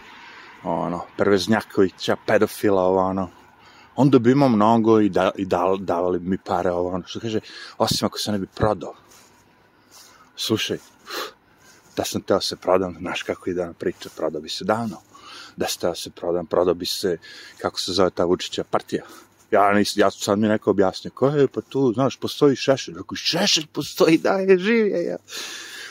ono, 0.63 1.03
Prveznjakovića, 1.17 2.17
pedofila, 2.27 2.83
ovo, 2.83 3.01
ono, 3.01 3.31
onda 3.97 4.19
bi 4.19 4.33
imao 4.33 4.49
mnogo 4.49 5.01
i, 5.01 5.09
da, 5.09 5.31
i 5.37 5.45
da, 5.45 5.77
davali 5.79 6.21
mi 6.21 6.39
pare, 6.39 6.71
ovo, 6.71 6.89
ono, 6.89 7.07
što 7.07 7.21
kaže, 7.21 7.41
osim 7.79 8.07
ako 8.07 8.19
se 8.19 8.33
ne 8.33 8.39
bi 8.39 8.47
prodao. 8.47 8.95
Slušaj, 10.37 10.79
da 11.97 12.05
sam 12.05 12.23
teo 12.23 12.41
se 12.41 12.57
prodam, 12.57 12.97
znaš 12.99 13.23
kako 13.23 13.51
ide 13.51 13.67
na 13.67 13.73
priča, 13.73 14.09
prodao 14.17 14.41
bi 14.41 14.49
se 14.49 14.65
davno. 14.65 14.97
Da 15.57 15.67
se 15.67 15.79
teo 15.79 15.95
se 15.95 16.11
prodam, 16.11 16.47
prodao 16.47 16.75
bi 16.75 16.87
se, 16.87 17.19
kako 17.59 17.81
se 17.81 17.93
zove 17.93 18.11
ta 18.11 18.25
Vučića 18.25 18.65
partija. 18.65 19.05
Ja, 19.51 19.73
nis, 19.73 19.97
ja 19.97 20.11
sad 20.11 20.39
mi 20.39 20.49
neko 20.49 20.71
objasnio, 20.71 21.11
ko 21.15 21.29
je, 21.29 21.49
pa 21.49 21.61
tu, 21.61 21.93
znaš, 21.93 22.17
postoji 22.17 22.57
šešelj. 22.57 22.95
Rekao, 22.95 23.17
šešelj 23.17 23.67
postoji, 23.73 24.19
da 24.19 24.39
je, 24.39 24.59
živ 24.59 24.87
je, 24.87 25.05
ja. 25.05 25.17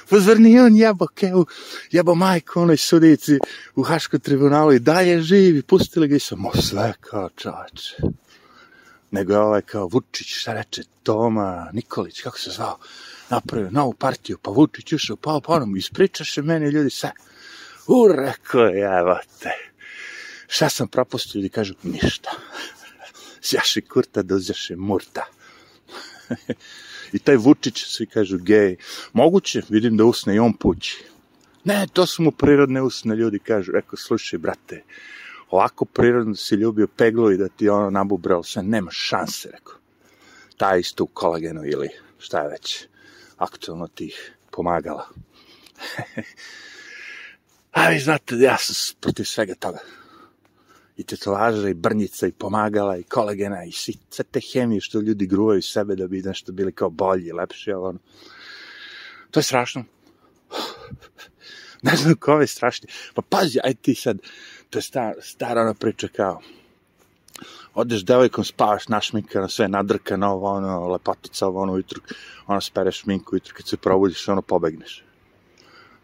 Pa 0.09 0.19
zar 0.19 0.39
nije 0.39 0.63
on 0.63 0.75
jebo 0.75 1.07
kevu, 1.07 1.45
jebo 1.91 2.15
majku 2.15 2.61
onoj 2.61 2.77
sudici 2.77 3.39
u 3.75 3.83
Haškom 3.83 4.19
tribunalu 4.19 4.73
i 4.73 4.79
dalje 4.79 5.21
živi, 5.21 5.61
pustili 5.61 6.07
ga 6.07 6.15
i 6.15 6.19
sam, 6.19 6.45
sve 6.61 6.93
kao 6.99 7.29
čače. 7.29 7.97
Nego 9.11 9.33
je 9.33 9.39
ovaj 9.39 9.61
kao 9.61 9.87
Vučić, 9.87 10.27
šta 10.27 10.53
reče, 10.53 10.83
Toma 11.03 11.69
Nikolić, 11.73 12.21
kako 12.21 12.39
se 12.39 12.51
zvao, 12.51 12.77
napravio 13.29 13.71
novu 13.71 13.93
partiju, 13.93 14.37
pa 14.41 14.51
Vučić 14.51 14.93
ušao, 14.93 15.15
pa 15.15 15.39
pa 15.45 15.53
onom, 15.53 15.77
ispričaše 15.77 16.41
meni 16.41 16.69
ljudi 16.69 16.89
sve. 16.89 17.11
U, 17.87 18.07
rekao 18.07 18.61
je, 18.61 18.99
evo 18.99 19.19
te. 19.39 19.51
Šta 20.47 20.69
sam 20.69 20.87
propustio, 20.87 21.39
ljudi 21.39 21.49
kažu, 21.49 21.73
ništa. 21.83 22.31
Sjaši 23.45 23.81
kurta, 23.81 24.21
dozjaše 24.21 24.75
murta. 24.75 25.25
I 27.15 27.19
taj 27.19 27.37
Vučić, 27.37 27.83
svi 27.85 28.05
kažu 28.05 28.37
gej. 28.37 28.77
Moguće, 29.13 29.61
vidim 29.69 29.97
da 29.97 30.05
usne 30.05 30.35
i 30.35 30.39
on 30.39 30.53
pući. 30.57 31.03
Ne, 31.63 31.87
to 31.93 32.05
su 32.05 32.23
mu 32.23 32.31
prirodne 32.31 32.81
usne, 32.81 33.15
ljudi 33.15 33.39
kažu. 33.39 33.71
Eko, 33.77 33.97
slušaj, 33.97 34.39
brate, 34.39 34.83
ovako 35.49 35.85
prirodno 35.85 36.35
si 36.35 36.55
ljubio 36.55 36.87
peglo 36.87 37.31
i 37.31 37.37
da 37.37 37.47
ti 37.47 37.69
ono 37.69 37.89
nabubrao 37.89 38.43
sve, 38.43 38.63
nema 38.63 38.91
šanse, 38.91 39.49
rekao. 39.51 39.75
Ta 40.57 40.75
isto 40.75 41.03
u 41.03 41.07
kolagenu 41.07 41.65
ili 41.65 41.89
šta 42.19 42.41
je 42.41 42.49
već 42.49 42.87
aktualno 43.37 43.87
tih 43.87 44.33
pomagala. 44.51 45.09
A 47.77 47.89
vi 47.89 47.99
znate, 47.99 48.35
ja 48.35 48.57
sam 48.57 48.95
protiv 49.01 49.23
svega 49.23 49.55
toga 49.55 49.79
i 50.97 51.03
tetovaža, 51.03 51.69
i 51.69 51.73
brnjica, 51.73 52.27
i 52.27 52.31
pomagala, 52.31 52.97
i 52.97 53.03
kolagena, 53.03 53.63
i 53.63 53.71
sve 53.71 54.23
te 54.31 54.39
hemije 54.39 54.81
što 54.81 54.99
ljudi 54.99 55.27
gruvaju 55.27 55.61
sebe 55.61 55.95
da 55.95 56.07
bi 56.07 56.21
nešto 56.21 56.51
bili 56.51 56.71
kao 56.71 56.89
bolji, 56.89 57.31
lepši, 57.31 57.71
ali 57.71 57.83
ono. 57.83 57.99
To 59.31 59.39
je 59.39 59.43
strašno. 59.43 59.83
ne 61.87 61.95
znam 61.95 62.15
ko 62.15 62.39
je 62.39 62.47
strašni. 62.47 62.89
Pa 63.13 63.21
pazi, 63.29 63.59
aj 63.63 63.73
ti 63.73 63.95
sad, 63.95 64.17
to 64.69 64.77
je 64.79 64.83
star, 64.83 65.13
stara 65.21 65.61
ona 65.61 65.73
priča 65.73 66.07
kao, 66.07 66.41
odeš 67.73 68.05
devojkom, 68.05 68.43
spavaš 68.43 68.87
našminkano, 68.87 69.49
sve 69.49 69.67
nadrkano, 69.67 70.27
ovo, 70.27 70.51
ono, 70.51 70.87
lepotica, 70.87 71.47
ovo, 71.47 71.61
ono, 71.61 71.73
ujutru, 71.73 72.01
ono, 72.47 72.61
spereš 72.61 73.01
šminku, 73.01 73.35
ujutru, 73.35 73.53
kad 73.57 73.67
se 73.67 73.77
probudiš, 73.77 74.27
ono, 74.27 74.41
pobegneš. 74.41 75.03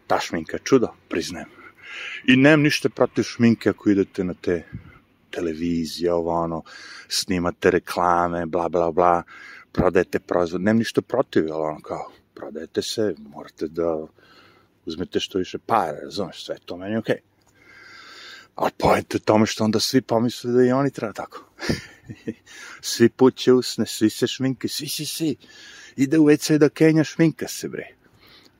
Ta 0.06 0.20
šminka 0.20 0.56
je 0.56 0.60
čudo, 0.64 0.88
priznajem. 1.08 1.61
I 2.28 2.36
nemam 2.36 2.62
ništa 2.62 2.88
protiv 2.88 3.22
šminke 3.22 3.70
ako 3.70 3.90
idete 3.90 4.24
na 4.24 4.34
te 4.34 4.62
televizije, 5.30 6.12
ovo 6.12 6.30
ono, 6.30 6.62
snimate 7.08 7.70
reklame, 7.70 8.46
bla, 8.46 8.68
bla, 8.68 8.92
bla, 8.92 9.22
prodajete 9.72 10.18
proizvod, 10.18 10.60
nemam 10.60 10.78
ništa 10.78 11.02
protiv, 11.02 11.52
ali 11.52 11.62
ono 11.62 11.80
kao, 11.80 12.12
prodajete 12.34 12.82
se, 12.82 13.14
morate 13.18 13.68
da 13.68 14.06
uzmete 14.86 15.20
što 15.20 15.38
više 15.38 15.58
para, 15.58 15.98
razumeš, 16.02 16.44
sve 16.44 16.56
to 16.64 16.76
meni 16.76 16.96
okej. 16.96 17.14
Okay. 17.14 17.32
Ali 18.54 18.70
pojete 18.78 19.18
tome 19.18 19.46
što 19.46 19.64
onda 19.64 19.80
svi 19.80 20.02
pomisle 20.02 20.52
da 20.52 20.64
i 20.64 20.72
oni 20.72 20.90
treba 20.90 21.12
tako. 21.12 21.44
svi 22.80 23.08
puće 23.08 23.52
usne, 23.52 23.86
svi 23.86 24.10
se 24.10 24.26
šminke, 24.26 24.68
svi, 24.68 24.88
svi, 24.88 25.06
svi. 25.06 25.36
Ide 25.96 26.18
u 26.18 26.24
WC 26.24 26.58
da 26.58 26.68
Kenja 26.68 27.04
šminka 27.04 27.48
se, 27.48 27.68
bre. 27.68 28.01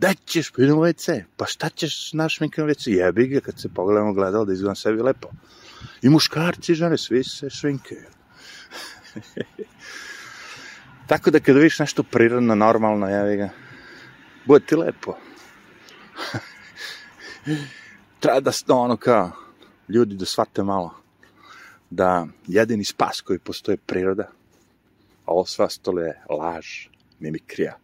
Da 0.03 0.15
ćeš, 0.27 0.51
pa 0.51 0.63
idem 0.63 0.79
u 0.79 0.83
WC. 0.83 1.23
Pa 1.37 1.47
šta 1.47 1.69
ćeš 1.69 2.13
na 2.13 2.29
šminka 2.29 2.65
u 2.65 2.67
WC? 2.67 2.91
Jebi 2.91 3.27
ga 3.27 3.41
kad 3.41 3.61
se 3.61 3.69
pogledamo 3.69 4.13
gledalo 4.13 4.45
da 4.45 4.53
izgledam 4.53 4.77
sebi 4.77 5.03
lepo. 5.03 5.29
I 6.03 6.09
muškarci 6.09 6.73
i 6.73 6.75
žene, 6.75 6.99
svi 6.99 7.25
se 7.25 7.51
šminkaju. 7.51 8.07
Tako 11.09 11.31
da 11.31 11.41
kada 11.41 11.59
vidiš 11.59 11.79
nešto 11.79 12.03
prirodno, 12.03 12.55
normalno, 12.55 13.09
jevi 13.09 13.37
ga, 13.37 13.49
bude 14.45 14.67
ti 14.67 14.77
lepo. 14.77 15.17
Treba 18.21 18.41
da 18.41 18.53
ono 18.75 18.97
kao, 18.97 19.31
ljudi 19.89 20.15
da 20.15 20.25
shvate 20.25 20.63
malo 20.63 20.95
da 21.91 22.27
jedini 22.47 22.85
spas 22.85 23.21
koji 23.21 23.39
postoje 23.39 23.77
priroda, 23.77 24.23
a 25.25 25.33
ovo 25.33 25.45
sve 25.45 25.65
ostalo 25.65 26.01
je 26.01 26.23
laž, 26.31 26.67
mimikrija. 27.19 27.82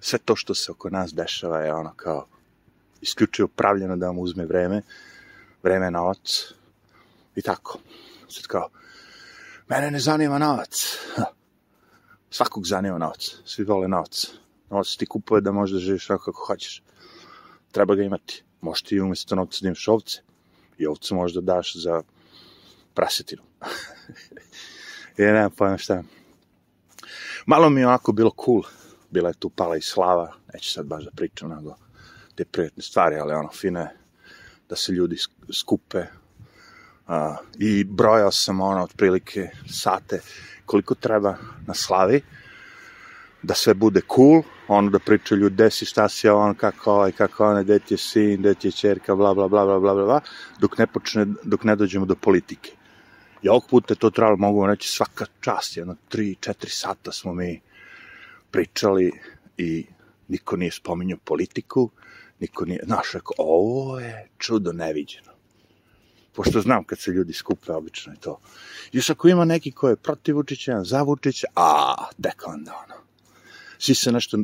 Sve 0.00 0.18
to 0.18 0.36
što 0.36 0.54
se 0.54 0.72
oko 0.72 0.90
nas 0.90 1.14
dešava 1.14 1.58
je 1.58 1.74
ono 1.74 1.94
kao 1.96 2.26
isključivo 3.00 3.48
pravljeno 3.48 3.96
da 3.96 4.06
vam 4.06 4.18
uzme 4.18 4.46
vreme, 4.46 4.82
vreme 5.62 5.90
novac 5.90 6.52
i 7.36 7.42
tako. 7.42 7.78
Sad 8.28 8.46
kao, 8.46 8.68
mene 9.68 9.90
ne 9.90 9.98
zanima 9.98 10.38
novac. 10.38 10.98
Svakog 12.30 12.66
zanima 12.66 12.98
novac. 12.98 13.36
Svi 13.44 13.64
vole 13.64 13.88
novac. 13.88 14.26
Novac 14.70 14.96
ti 14.96 15.06
kupuje 15.06 15.40
da 15.40 15.52
možeš 15.52 15.74
da 15.74 15.80
živiš 15.80 16.06
kako 16.06 16.32
hoćeš. 16.46 16.82
Treba 17.72 17.94
ga 17.94 18.02
imati. 18.02 18.44
Možeš 18.60 18.82
ti 18.82 19.00
umjesto 19.00 19.36
novca 19.36 19.58
da 19.62 19.68
imaš 19.68 19.88
ovce. 19.88 20.22
I 20.78 20.86
ovcu 20.86 21.14
možda 21.14 21.40
daš 21.40 21.76
za 21.76 22.02
prasetinu. 22.94 23.42
I 25.18 25.22
nema 25.22 25.50
pojma 25.50 25.78
šta. 25.78 26.02
Malo 27.46 27.70
mi 27.70 27.80
je 27.80 27.86
ovako 27.86 28.12
bilo 28.12 28.30
cool. 28.44 28.62
Bila 29.10 29.28
je 29.28 29.34
tu 29.34 29.50
pala 29.50 29.76
i 29.76 29.82
slava. 29.82 30.32
Neću 30.54 30.70
sad 30.72 30.86
baš 30.86 31.04
da 31.04 31.10
pričam, 31.10 31.50
nego 31.50 31.76
te 32.34 32.44
prijetne 32.44 32.82
stvari, 32.82 33.16
ali 33.16 33.34
ono, 33.34 33.48
fine 33.52 33.96
da 34.68 34.76
se 34.76 34.92
ljudi 34.92 35.16
skupe. 35.52 35.98
Uh, 35.98 37.36
I 37.58 37.84
brojao 37.84 38.30
sam 38.30 38.60
ono, 38.60 38.82
otprilike 38.82 39.50
sate 39.70 40.20
koliko 40.66 40.94
treba 40.94 41.36
na 41.66 41.74
slavi 41.74 42.22
da 43.42 43.54
sve 43.54 43.74
bude 43.74 44.00
cool, 44.14 44.42
ono 44.68 44.90
da 44.90 44.98
pričaju 44.98 45.40
ljudi, 45.40 45.54
gde 45.54 45.70
si, 45.70 45.84
šta 45.84 46.08
si, 46.08 46.28
on, 46.28 46.54
kako 46.54 46.92
ovaj, 46.92 47.12
kako 47.12 47.46
onaj, 47.46 47.64
gde 47.64 47.78
ti 47.78 47.94
je 47.94 47.98
sin, 47.98 48.40
gde 48.40 48.54
ti 48.54 48.68
je 48.68 48.72
čerka, 48.72 49.14
bla, 49.14 49.34
bla, 49.34 49.48
bla, 49.48 49.64
bla, 49.64 49.78
bla, 49.80 49.94
bla, 49.94 50.20
dok 50.60 50.78
ne 50.78 50.86
počne, 50.86 51.26
dok 51.44 51.64
ne 51.64 51.76
dođemo 51.76 52.06
do 52.06 52.14
politike. 52.14 52.76
I 53.42 53.48
ovog 53.48 53.66
puta 53.70 53.94
je 53.94 53.98
to 53.98 54.10
trebalo, 54.10 54.36
mogu 54.36 54.60
vam 54.60 54.70
reći, 54.70 54.88
svaka 54.88 55.26
čast, 55.40 55.76
jedno, 55.76 55.96
tri, 56.08 56.36
četiri 56.40 56.70
sata 56.70 57.12
smo 57.12 57.32
mi 57.32 57.60
pričali 58.50 59.12
i 59.56 59.86
niko 60.28 60.56
nije 60.56 60.72
spominjao 60.72 61.18
politiku, 61.24 61.90
niko 62.40 62.64
nije, 62.64 62.80
znaš, 62.84 63.12
rekao, 63.12 63.34
ovo 63.38 64.00
je 64.00 64.28
čudo 64.38 64.72
neviđeno. 64.72 65.30
Pošto 66.32 66.60
znam 66.60 66.84
kad 66.84 66.98
se 66.98 67.10
ljudi 67.10 67.32
skupe, 67.32 67.72
obično 67.72 68.12
je 68.12 68.20
to. 68.20 68.40
Još 68.92 69.10
ako 69.10 69.28
ima 69.28 69.44
neki 69.44 69.72
ko 69.72 69.88
je 69.88 69.96
protiv 69.96 70.36
Vučića, 70.36 70.84
za 70.84 71.02
Vučića, 71.02 71.46
a, 71.56 71.94
tek 72.22 72.42
onda 72.46 72.84
ono. 72.84 73.00
Svi 73.78 73.94
se 73.94 74.12
nešto 74.12 74.38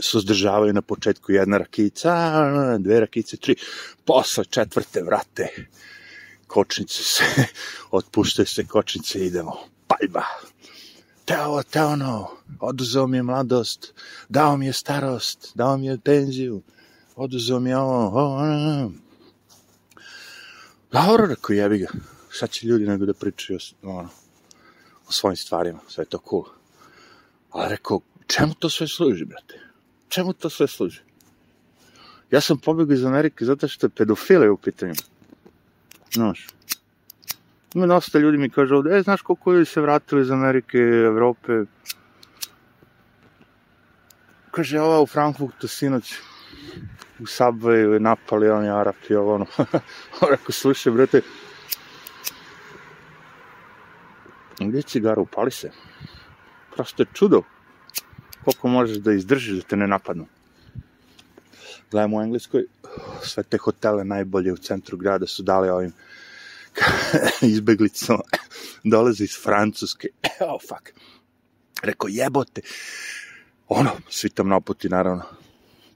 suzdržavaju 0.00 0.72
na 0.72 0.82
početku 0.82 1.32
jedna 1.32 1.58
rakica, 1.58 2.32
dve 2.78 3.00
rakice, 3.00 3.36
tri, 3.36 3.56
posle 4.04 4.44
četvrte 4.44 5.02
vrate, 5.02 5.48
kočnice 6.46 7.02
se, 7.02 7.24
otpuštaju 7.90 8.46
se 8.46 8.66
kočnice, 8.66 9.26
idemo, 9.26 9.58
pajba. 11.26 11.42
Teo, 11.42 11.62
teo 11.62 11.96
no, 11.96 12.28
oduzeo 12.60 13.06
mi 13.06 13.16
je 13.16 13.22
mladost, 13.22 13.94
dao 14.28 14.56
mi 14.56 14.66
je 14.66 14.72
starost, 14.72 15.52
dao 15.54 15.76
mi 15.76 15.86
je 15.86 15.98
penziju, 15.98 16.62
oduzeo 17.16 17.60
mi 17.60 17.70
je 17.70 17.76
ovo, 17.76 18.06
ovo, 18.06 18.36
ovo. 18.36 18.92
Dobro, 20.92 21.26
rekao, 21.26 21.54
jebi 21.54 21.78
ga. 21.78 21.88
Šta 22.28 22.46
će 22.46 22.66
ljudi 22.66 22.86
nego 22.86 23.06
da 23.06 23.14
pričaju 23.14 23.58
o, 23.82 23.90
ono, 23.90 24.08
o 25.08 25.12
svojim 25.12 25.36
stvarima, 25.36 25.78
sve 25.88 26.02
je 26.02 26.08
to 26.08 26.18
cool. 26.30 26.44
Ali 27.50 27.68
rekao, 27.68 28.00
čemu 28.26 28.54
to 28.54 28.70
sve 28.70 28.88
služi, 28.88 29.24
brate? 29.24 29.60
Čemu 30.08 30.32
to 30.32 30.50
sve 30.50 30.68
služi? 30.68 31.00
Ja 32.30 32.40
sam 32.40 32.58
pobegao 32.58 32.94
iz 32.94 33.04
Amerike 33.04 33.44
zato 33.44 33.68
što 33.68 33.86
je 33.86 33.90
pedofile 33.90 34.50
u 34.50 34.56
pitanju. 34.56 34.94
Znaš, 36.12 36.46
ima 37.74 37.86
dosta 37.86 38.18
ljudi 38.18 38.38
mi 38.38 38.50
kaže 38.50 38.74
ovde, 38.74 38.96
e, 38.96 39.02
znaš 39.02 39.22
koliko 39.22 39.52
ljudi 39.52 39.64
se 39.64 39.80
vratili 39.80 40.22
iz 40.22 40.30
Amerike, 40.30 40.78
Evrope. 40.78 41.64
Kaže, 44.50 44.80
ova 44.80 45.00
u 45.00 45.06
Frankfurtu 45.06 45.68
sinoć 45.68 46.14
u 47.18 47.22
Subwayu 47.22 47.92
je 47.92 48.00
napali 48.00 48.50
oni 48.50 48.70
Arapi, 48.70 49.14
ovo 49.14 49.34
ono. 49.34 49.46
Rekao, 50.30 50.52
slušaj, 50.52 50.92
brate, 50.92 51.20
gdje 54.60 54.78
je 54.78 54.82
cigara, 54.82 55.20
upali 55.20 55.50
se. 55.50 55.70
Prosto 56.74 57.02
je 57.02 57.06
čudo 57.12 57.42
koliko 58.44 58.68
možeš 58.68 58.96
da 58.96 59.12
izdržiš 59.12 59.54
da 59.54 59.62
te 59.62 59.76
ne 59.76 59.86
napadnu. 59.86 60.26
Gledam 61.90 62.14
u 62.14 62.22
Engleskoj, 62.22 62.64
sve 63.22 63.42
te 63.42 63.58
hotele 63.58 64.04
najbolje 64.04 64.52
u 64.52 64.56
centru 64.56 64.96
grada 64.96 65.26
su 65.26 65.42
dali 65.42 65.70
ovim 65.70 65.92
izbeglicama. 67.54 68.22
Dolaze 68.84 69.24
iz 69.24 69.36
Francuske. 69.42 70.08
Oh, 70.40 70.60
fuck. 70.60 70.90
Rekao, 71.82 72.08
jebote. 72.08 72.60
Ono, 73.68 73.90
svi 74.10 74.30
tam 74.30 74.48
naputi, 74.48 74.88
naravno, 74.88 75.22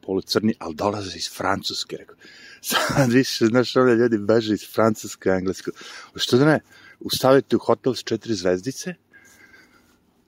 polucrni, 0.02 0.54
ali 0.59 0.75
dolaze 0.75 1.16
iz 1.16 1.30
Francuske. 1.37 1.97
Rekao, 1.97 2.16
sad 2.61 3.12
više, 3.12 3.47
znaš, 3.47 3.76
ovdje 3.76 3.95
ljudi 3.95 4.18
beže 4.18 4.54
iz 4.54 4.66
Francuske, 4.75 5.28
Englesko. 5.28 5.71
Što 6.16 6.37
da 6.37 6.45
ne, 6.45 6.61
ustavite 7.00 7.56
u 7.56 7.59
hotel 7.59 7.95
s 7.95 8.02
četiri 8.02 8.35
zvezdice, 8.35 8.95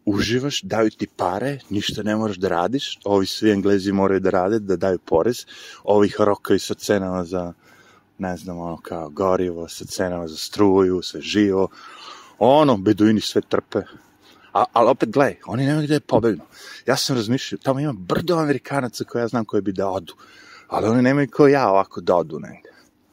uživaš, 0.05 0.63
daju 0.63 0.91
ti 0.91 1.07
pare, 1.17 1.59
ništa 1.71 2.03
ne 2.03 2.17
moraš 2.17 2.37
da 2.37 2.49
radiš, 2.49 2.99
ovi 3.05 3.27
svi 3.27 3.51
englezi 3.51 3.93
moraju 3.93 4.21
da 4.21 4.31
rade, 4.31 4.59
da 4.59 4.77
daju 4.77 4.99
porez, 4.99 5.45
ovih 5.85 6.17
rokaju 6.19 6.61
sa 6.61 6.75
cenama 6.75 7.25
za, 7.25 7.53
ne 8.19 8.37
znam, 8.37 8.59
ono 8.59 8.77
kao 8.77 9.09
gorivo, 9.09 9.69
sa 9.69 9.85
cenama 9.85 10.29
za 10.29 10.37
struju, 10.37 11.03
sve 11.03 11.21
živo, 11.21 11.69
ono, 12.39 12.77
beduini 12.77 13.21
sve 13.21 13.41
trpe, 13.41 13.83
A, 14.53 14.65
ali 14.73 14.91
opet, 14.91 15.11
gledaj, 15.11 15.37
oni 15.47 15.67
nemaju 15.67 15.87
gde 15.87 16.01
pobegnu. 16.01 16.45
Ja 16.87 16.97
sam 16.97 17.17
razmišljao, 17.17 17.59
tamo 17.63 17.81
ima 17.81 17.93
brdo 17.93 18.37
Amerikanaca 18.37 19.05
koje 19.05 19.23
ja 19.23 19.29
znam 19.29 19.45
koje 19.45 19.63
bi 19.63 19.73
da 19.73 19.89
odu, 19.89 20.15
ali 20.69 20.89
oni 20.89 21.03
nemaju 21.03 21.29
kao 21.31 21.49
ja 21.49 21.69
ovako 21.69 22.01
da 22.01 22.17
odu 22.17 22.39
negde, 22.39 22.71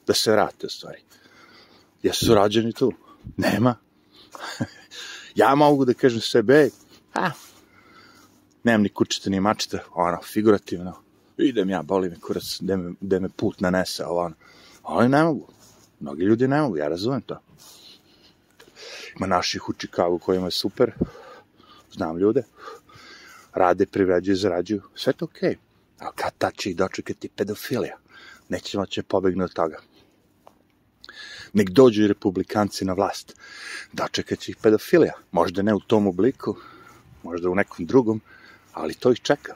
da 0.07 0.13
se 0.13 0.31
vrate 0.31 0.67
u 0.67 0.69
stvari. 0.69 0.99
Jesu 2.03 2.33
rađeni 2.33 2.73
tu? 2.73 2.93
Nema. 3.37 3.75
ja 5.35 5.55
mogu 5.55 5.85
da 5.85 5.93
kažem 5.93 6.21
sebe, 6.21 6.69
a, 7.13 7.31
nemam 8.63 8.81
ni 8.81 8.89
kućeta 8.89 9.29
ni 9.29 9.39
mačeta, 9.39 9.79
ono, 9.93 10.21
figurativno, 10.21 10.93
idem 11.37 11.69
ja, 11.69 11.81
boli 11.81 12.09
me 12.09 12.19
kurac, 12.19 12.57
gde 12.61 12.77
me, 12.77 12.93
gde 13.01 13.19
me 13.19 13.29
put 13.29 13.59
nanese, 13.59 14.05
ovo, 14.05 14.21
ono. 14.21 14.35
Ali 14.86 15.10
ne 15.10 15.24
mogu. 15.24 15.48
Mnogi 16.00 16.24
ljudi 16.24 16.48
ne 16.48 16.62
mogu, 16.62 16.78
ja 16.78 16.88
razumem 16.88 17.21
to. 17.21 17.39
Ima 19.17 19.28
naših 19.28 19.69
u 19.69 19.74
Čikagu 19.74 20.19
kojima 20.19 20.48
je 20.48 20.52
super, 20.52 20.91
znam 21.91 22.17
ljude, 22.17 22.43
rade, 23.54 23.86
privređuju, 23.86 24.36
zarađuju, 24.36 24.82
sve 24.95 25.13
to 25.13 25.26
okej. 25.26 25.50
Okay. 25.50 25.58
A 26.00 26.12
kad 26.12 26.34
ta 26.38 26.52
će 26.52 26.69
ih 26.69 26.76
dočekati 26.76 27.30
pedofilija? 27.30 27.98
Nećemo 28.50 28.86
će 28.86 29.04
pobegnu 29.04 29.43
od 29.43 29.54
toga. 29.54 29.78
Nek 31.54 31.69
dođu 31.69 32.04
i 32.04 32.08
republikanci 32.08 32.86
na 32.86 32.93
vlast. 32.93 33.36
Dočekat 33.93 34.39
će 34.39 34.52
ih 34.52 34.58
pedofilija. 34.62 35.13
Možda 35.32 35.62
ne 35.62 35.74
u 35.74 35.80
tom 35.80 36.08
obliku, 36.08 36.56
možda 37.24 37.50
u 37.50 37.56
nekom 37.56 37.86
drugom, 37.86 38.21
ali 38.74 38.93
to 38.93 39.12
ih 39.12 39.21
čeka. 39.21 39.54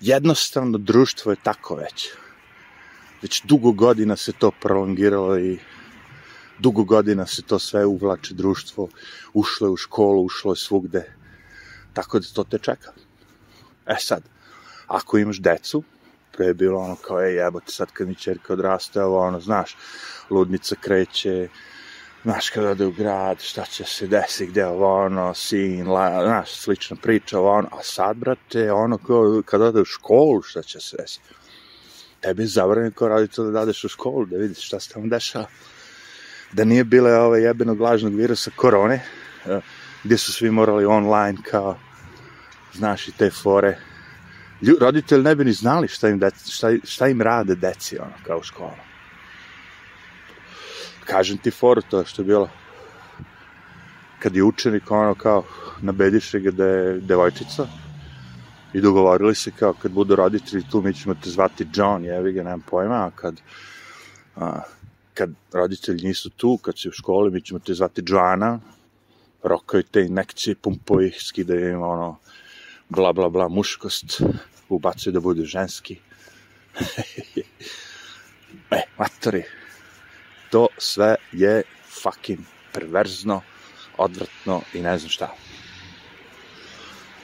Jednostavno, 0.00 0.78
društvo 0.78 1.32
je 1.32 1.36
tako 1.42 1.74
već. 1.74 2.10
Već 3.22 3.42
dugo 3.44 3.72
godina 3.72 4.16
se 4.16 4.32
to 4.32 4.50
prolongiralo 4.50 5.38
i 5.38 5.58
dugo 6.58 6.84
godina 6.84 7.26
se 7.26 7.42
to 7.42 7.58
sve 7.58 7.84
uvlače 7.86 8.34
društvo, 8.34 8.88
ušlo 9.32 9.66
je 9.66 9.70
u 9.70 9.76
školu, 9.76 10.24
ušlo 10.24 10.52
je 10.52 10.56
svugde, 10.56 11.14
tako 11.92 12.18
da 12.18 12.26
to 12.34 12.44
te 12.44 12.58
čeka. 12.58 12.92
E 13.86 13.96
sad, 14.00 14.22
ako 14.86 15.18
imaš 15.18 15.38
decu, 15.38 15.82
pre 16.32 16.46
je 16.46 16.54
bilo 16.54 16.80
ono 16.80 16.96
kao, 16.96 17.22
ej, 17.22 17.34
jebote, 17.34 17.72
sad 17.72 17.92
kad 17.92 18.08
mi 18.08 18.14
čerka 18.14 18.52
odraste, 18.52 19.02
ovo 19.02 19.20
ono, 19.20 19.40
znaš, 19.40 19.76
ludnica 20.30 20.76
kreće, 20.80 21.48
znaš, 22.22 22.50
kad 22.50 22.64
ode 22.64 22.86
u 22.86 22.92
grad, 22.92 23.40
šta 23.40 23.64
će 23.64 23.84
se 23.84 24.06
desiti, 24.06 24.46
gde 24.46 24.66
ovo 24.66 25.04
ono, 25.04 25.34
sin, 25.34 25.88
la, 25.88 26.24
znaš, 26.24 26.54
slična 26.54 26.96
priča, 26.96 27.38
ovo 27.38 27.50
ono, 27.50 27.68
a 27.72 27.82
sad, 27.82 28.16
brate, 28.16 28.72
ono, 28.72 28.98
kao, 28.98 29.42
kad 29.44 29.60
ode 29.60 29.80
u 29.80 29.84
školu, 29.84 30.42
šta 30.42 30.62
će 30.62 30.80
se 30.80 30.96
desiti? 30.96 31.41
Tebi 32.22 32.42
je 32.42 32.46
zabranjeno 32.46 32.94
kao 32.94 33.08
roditelj 33.08 33.44
da 33.44 33.50
dadeš 33.50 33.84
u 33.84 33.88
školu, 33.88 34.26
da 34.26 34.36
vidiš 34.36 34.66
šta 34.66 34.80
se 34.80 34.92
tamo 34.92 35.06
dešava 35.06 35.46
da 36.52 36.64
nije 36.64 36.84
bile 36.84 37.18
ove 37.18 37.42
jebenog 37.42 37.80
lažnog 37.80 38.14
virusa 38.14 38.50
korone, 38.56 38.94
eh, 39.46 39.60
gdje 40.04 40.18
su 40.18 40.32
svi 40.32 40.50
morali 40.50 40.84
online 40.84 41.38
kao, 41.50 41.78
znaš 42.72 43.08
i 43.08 43.12
te 43.12 43.30
fore. 43.30 43.78
Lju, 44.62 44.76
roditelji 44.80 45.22
ne 45.22 45.34
bi 45.34 45.44
ni 45.44 45.52
znali 45.52 45.88
šta 45.88 46.08
im, 46.08 46.18
deci, 46.18 46.50
šta, 46.50 46.70
šta 46.84 47.08
im 47.08 47.22
rade 47.22 47.54
deci, 47.54 47.98
ono, 47.98 48.12
kao 48.26 48.38
u 48.38 48.42
školu. 48.42 48.76
Kažem 51.04 51.38
ti 51.38 51.50
foru, 51.50 51.82
to 51.82 52.04
što 52.04 52.22
je 52.22 52.26
bilo 52.26 52.50
kad 54.18 54.36
je 54.36 54.42
učenik 54.42 54.90
ono 54.90 55.14
kao 55.14 55.44
nabediše 55.80 56.40
ga 56.40 56.50
da 56.50 56.66
je 56.66 57.00
devojčica 57.00 57.66
i 58.74 58.80
dogovorili 58.80 59.34
se 59.34 59.50
kao 59.58 59.72
kad 59.72 59.92
budu 59.92 60.16
roditelji 60.16 60.64
tu 60.70 60.82
mi 60.82 60.94
ćemo 60.94 61.14
te 61.14 61.30
zvati 61.30 61.66
John, 61.74 62.04
jevi 62.04 62.32
ga, 62.32 62.42
nemam 62.42 62.64
pojma, 62.70 62.94
a 62.94 63.10
kad 63.10 63.40
a, 64.36 64.62
kad 65.14 65.30
roditelji 65.52 66.06
nisu 66.06 66.30
tu, 66.30 66.56
kad 66.56 66.78
si 66.78 66.88
u 66.88 66.92
školi, 66.92 67.30
mi 67.30 67.40
ćemo 67.40 67.60
te 67.60 67.74
zvati 67.74 68.02
Joana, 68.06 68.60
rokaju 69.42 69.82
te 69.82 70.02
inekcije, 70.02 70.54
pumpaju 70.54 71.06
ih, 71.06 71.22
skidaju 71.22 71.68
im 71.68 71.82
ono, 71.82 72.18
bla, 72.88 73.12
bla, 73.12 73.28
bla, 73.28 73.48
muškost, 73.48 74.22
ubacuju 74.68 75.12
da 75.12 75.20
budu 75.20 75.44
ženski. 75.44 75.98
e, 78.70 78.82
matori, 78.98 79.42
to 80.50 80.66
sve 80.78 81.16
je 81.32 81.62
fucking 82.02 82.40
perverzno, 82.72 83.40
odvrtno 83.98 84.62
i 84.74 84.80
ne 84.80 84.98
znam 84.98 85.10
šta. 85.10 85.34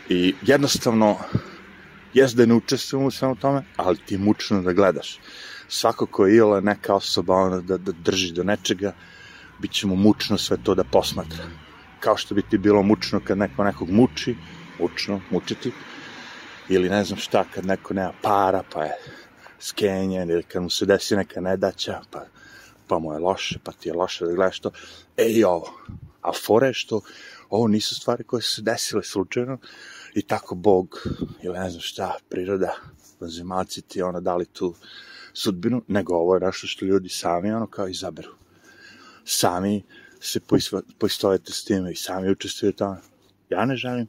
I 0.09 0.35
jednostavno, 0.43 1.17
jes 2.15 2.35
da 2.35 2.47
ne 2.47 2.55
učestvujem 2.55 3.07
u 3.07 3.11
svemu 3.11 3.37
tome, 3.37 3.63
ali 3.77 3.99
ti 4.07 4.15
je 4.15 4.19
mučno 4.19 4.63
da 4.63 4.73
gledaš 4.73 5.19
svako 5.69 6.07
ko 6.07 6.27
je 6.27 6.37
iole 6.37 6.61
neka 6.61 6.95
osoba 6.95 7.35
ona, 7.35 7.61
da, 7.61 7.77
da 7.79 7.93
drži 7.93 8.33
do 8.33 8.45
nečega, 8.45 8.93
bit 9.59 9.73
će 9.73 9.87
mu 9.87 9.97
mučno 9.97 10.39
sve 10.39 10.57
to 10.63 10.75
da 10.75 10.85
posmatra. 10.85 11.45
Kao 12.01 12.17
što 12.17 12.35
bi 12.35 12.43
ti 12.43 12.59
bilo 12.59 12.83
mučno 12.83 13.21
kad 13.25 13.39
neko 13.39 13.65
nekog 13.65 13.91
muči, 13.91 14.37
mučno, 14.81 15.21
mučiti, 15.31 15.73
ili 16.69 16.89
ne 16.89 17.05
znam 17.05 17.19
šta, 17.19 17.45
kad 17.55 17.67
neko 17.67 17.95
nema 17.95 18.13
para, 18.23 18.63
pa 18.73 18.85
je 18.85 18.93
skenjen, 19.61 20.31
ili 20.31 20.43
kad 20.43 20.63
mu 20.63 20.71
se 20.71 20.87
desi 20.87 21.17
neka 21.17 21.41
nedaća, 21.41 22.01
pa, 22.11 22.25
pa 22.87 22.99
mu 22.99 23.13
je 23.13 23.19
loše, 23.19 23.59
pa 23.65 23.73
ti 23.73 23.89
je 23.89 23.95
loše 23.95 24.27
da 24.27 24.33
gledaš 24.33 24.61
to. 24.61 24.71
E 25.17 25.29
i 25.29 25.45
ovo. 25.45 25.81
A 26.23 26.33
fore 26.33 26.73
što 26.73 27.01
ovo 27.51 27.69
nisu 27.69 27.95
stvari 27.95 28.25
koje 28.25 28.43
su 28.43 28.55
se 28.55 28.63
desile 28.63 29.03
slučajno, 29.05 29.59
I 30.19 30.23
tako 30.23 30.55
Bog, 30.55 30.99
ili 31.43 31.59
ne 31.59 31.71
znam 31.71 31.81
šta, 31.81 32.17
priroda, 32.29 32.75
vanzemaljci 33.21 33.83
ti 33.83 34.03
ono 34.03 34.21
dali 34.21 34.47
tu 34.47 34.75
sudbinu, 35.33 35.83
nego 35.89 36.15
ovo 36.15 36.35
je 36.35 36.41
nešto 36.41 36.67
što 36.67 36.85
ljudi 36.85 37.09
sami 37.09 37.53
ono 37.53 37.67
kao 37.67 37.89
izaberu. 37.89 38.31
Sami 39.25 39.83
se 40.21 40.41
poistojete 40.99 41.53
s 41.53 41.65
time 41.65 41.93
i 41.93 41.97
sami 41.97 42.31
učestvuju 42.31 42.73
tamo. 42.73 42.97
Ja 43.51 43.65
ne 43.65 43.77
želim. 43.77 44.07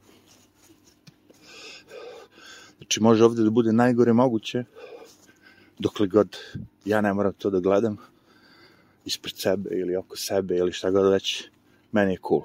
Znači, 2.78 3.00
može 3.00 3.24
ovde 3.24 3.42
da 3.42 3.50
bude 3.50 3.72
najgore 3.72 4.12
moguće, 4.12 4.64
dokle 5.78 6.06
god 6.06 6.36
ja 6.84 7.00
ne 7.00 7.14
moram 7.14 7.32
to 7.32 7.50
da 7.50 7.60
gledam 7.60 7.96
ispred 9.04 9.36
sebe 9.36 9.70
ili 9.72 9.96
oko 9.96 10.16
sebe 10.16 10.56
ili 10.56 10.72
šta 10.72 10.90
god 10.90 11.12
već, 11.12 11.44
meni 11.92 12.12
je 12.12 12.18
cool. 12.28 12.42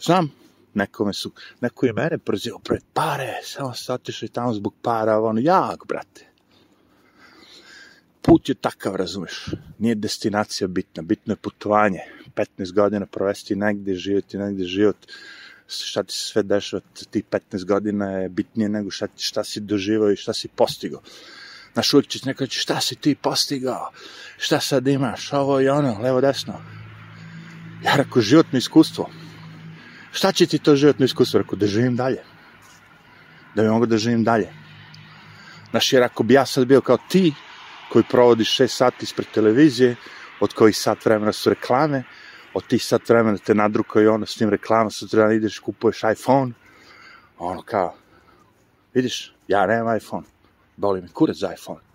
Znam, 0.00 0.32
nekome 0.74 1.12
su, 1.12 1.32
neko 1.60 1.86
je 1.86 1.92
mene 1.92 2.18
przio 2.18 2.58
pred 2.58 2.82
pare, 2.92 3.34
samo 3.44 3.74
se 3.74 3.92
otišli 3.92 4.28
tamo 4.28 4.54
zbog 4.54 4.74
para, 4.82 5.20
ono, 5.20 5.40
jak, 5.40 5.86
brate. 5.88 6.26
Put 8.22 8.48
je 8.48 8.54
takav, 8.54 8.96
razumeš, 8.96 9.46
nije 9.78 9.94
destinacija 9.94 10.68
bitna, 10.68 11.02
bitno 11.02 11.32
je 11.32 11.36
putovanje, 11.36 12.00
15 12.34 12.72
godina 12.72 13.06
provesti 13.06 13.56
negde, 13.56 13.94
živjeti 13.94 14.38
negde 14.38 14.64
život, 14.64 14.96
šta 15.68 16.02
ti 16.02 16.12
se 16.12 16.24
sve 16.24 16.42
dešava, 16.42 16.82
ti 17.10 17.22
15 17.30 17.64
godina 17.64 18.10
je 18.10 18.28
bitnije 18.28 18.68
nego 18.68 18.90
šta, 18.90 19.06
šta 19.16 19.44
si 19.44 19.60
doživao 19.60 20.10
i 20.10 20.16
šta 20.16 20.32
si 20.32 20.48
postigao. 20.48 21.00
Znaš, 21.72 21.94
uvijek 21.94 22.08
ćeš 22.08 22.24
neko 22.24 22.44
reći, 22.44 22.58
šta 22.58 22.80
si 22.80 22.96
ti 22.96 23.14
postigao, 23.14 23.90
šta 24.36 24.60
sad 24.60 24.86
imaš, 24.86 25.32
ovo 25.32 25.60
i 25.60 25.68
ono, 25.68 25.98
levo, 26.02 26.20
desno. 26.20 26.54
Ja 27.84 27.96
rekao, 27.96 28.22
životno 28.22 28.58
iskustvo. 28.58 29.10
Šta 30.12 30.32
će 30.32 30.46
ti 30.46 30.58
to 30.58 30.76
životno 30.76 31.04
iskustvo? 31.04 31.40
Rekao, 31.40 31.58
da 31.58 31.66
živim 31.66 31.96
dalje. 31.96 32.22
Da 33.54 33.62
bi 33.62 33.68
mogo 33.68 33.86
da 33.86 33.98
živim 33.98 34.24
dalje. 34.24 34.52
Znaš, 35.70 35.92
jer 35.92 36.02
ako 36.02 36.22
bi 36.22 36.34
ja 36.34 36.46
sad 36.46 36.66
bio 36.66 36.80
kao 36.80 36.98
ti, 37.08 37.34
koji 37.92 38.04
provodiš 38.10 38.54
šest 38.54 38.76
sati 38.76 39.04
ispred 39.04 39.28
televizije, 39.34 39.96
od 40.40 40.54
kojih 40.54 40.76
sat 40.76 41.04
vremena 41.04 41.32
su 41.32 41.50
reklame, 41.50 42.02
od 42.54 42.66
tih 42.66 42.84
sat 42.84 43.08
vremena 43.08 43.38
te 43.38 43.54
nadrukaju 43.54 44.12
ono 44.12 44.26
s 44.26 44.34
tim 44.34 44.48
reklama, 44.48 44.90
sutra 44.90 45.26
da 45.26 45.34
ideš 45.34 45.58
kupuješ 45.58 46.02
iPhone, 46.12 46.52
ono 47.38 47.62
kao, 47.62 47.94
vidiš, 48.94 49.34
ja 49.48 49.66
nemam 49.66 49.96
iPhone, 49.96 50.26
boli 50.76 51.02
mi 51.02 51.08
kurac 51.08 51.36
za 51.36 51.52
iPhone. 51.52 51.89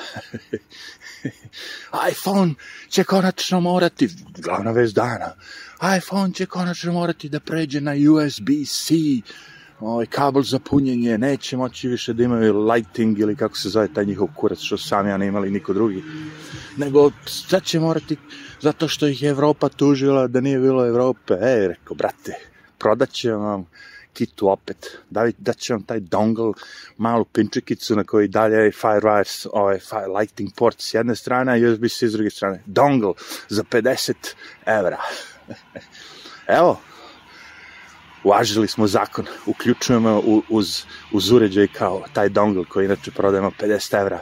iPhone 2.10 2.54
će 2.88 3.04
konačno 3.04 3.60
morati, 3.60 4.08
glavna 4.38 4.70
vez 4.70 4.94
dana, 4.94 5.34
iPhone 5.98 6.34
će 6.34 6.46
konačno 6.46 6.92
morati 6.92 7.28
da 7.28 7.40
pređe 7.40 7.80
na 7.80 7.92
USB-C, 7.92 8.94
ovaj 9.80 10.06
kabel 10.06 10.42
za 10.42 10.58
punjenje, 10.58 11.18
neće 11.18 11.56
moći 11.56 11.88
više 11.88 12.12
da 12.12 12.22
imaju 12.22 12.66
lighting 12.66 13.18
ili 13.18 13.36
kako 13.36 13.56
se 13.56 13.68
zove 13.68 13.88
taj 13.94 14.04
njihov 14.04 14.28
kurac 14.36 14.58
što 14.58 14.78
sami 14.78 15.10
ja 15.10 15.16
ne 15.16 15.26
imali 15.26 15.50
niko 15.50 15.72
drugi. 15.72 16.02
Nego 16.76 17.10
sad 17.26 17.62
će 17.62 17.80
morati, 17.80 18.16
zato 18.60 18.88
što 18.88 19.06
ih 19.06 19.22
je 19.22 19.30
Evropa 19.30 19.68
tužila 19.68 20.26
da 20.26 20.40
nije 20.40 20.58
bilo 20.58 20.86
Evrope. 20.86 21.34
E, 21.34 21.68
rekao, 21.68 21.96
brate, 21.96 22.34
prodat 22.78 23.10
će 23.10 23.32
vam 23.32 23.66
kitu 24.12 24.48
opet, 24.48 24.98
da, 25.10 25.30
da 25.38 25.52
će 25.52 25.72
vam 25.72 25.82
taj 25.82 26.00
dongle, 26.00 26.52
malu 26.96 27.24
pinčekicu 27.24 27.96
na 27.96 28.04
kojoj 28.04 28.28
dalje 28.28 28.56
je 28.56 28.72
Firewire, 28.72 29.46
ovaj 29.52 29.78
fire 29.78 30.12
lighting 30.18 30.50
port 30.56 30.80
s 30.80 30.94
jedne 30.94 31.16
strane, 31.16 31.52
a 31.52 31.70
USB-C 31.70 32.08
s 32.08 32.12
druge 32.12 32.30
strane. 32.30 32.62
Dongle 32.66 33.12
za 33.48 33.62
50 33.62 34.14
evra. 34.66 34.98
Evo, 36.58 36.80
uvažili 38.24 38.68
smo 38.68 38.86
zakon, 38.86 39.26
uključujemo 39.46 40.22
uz, 40.48 40.84
uz 41.12 41.30
uređaj 41.30 41.66
kao 41.66 42.04
taj 42.12 42.28
dongle 42.28 42.64
koji 42.64 42.84
inače 42.84 43.10
prodajemo 43.10 43.50
50 43.60 44.00
evra 44.00 44.20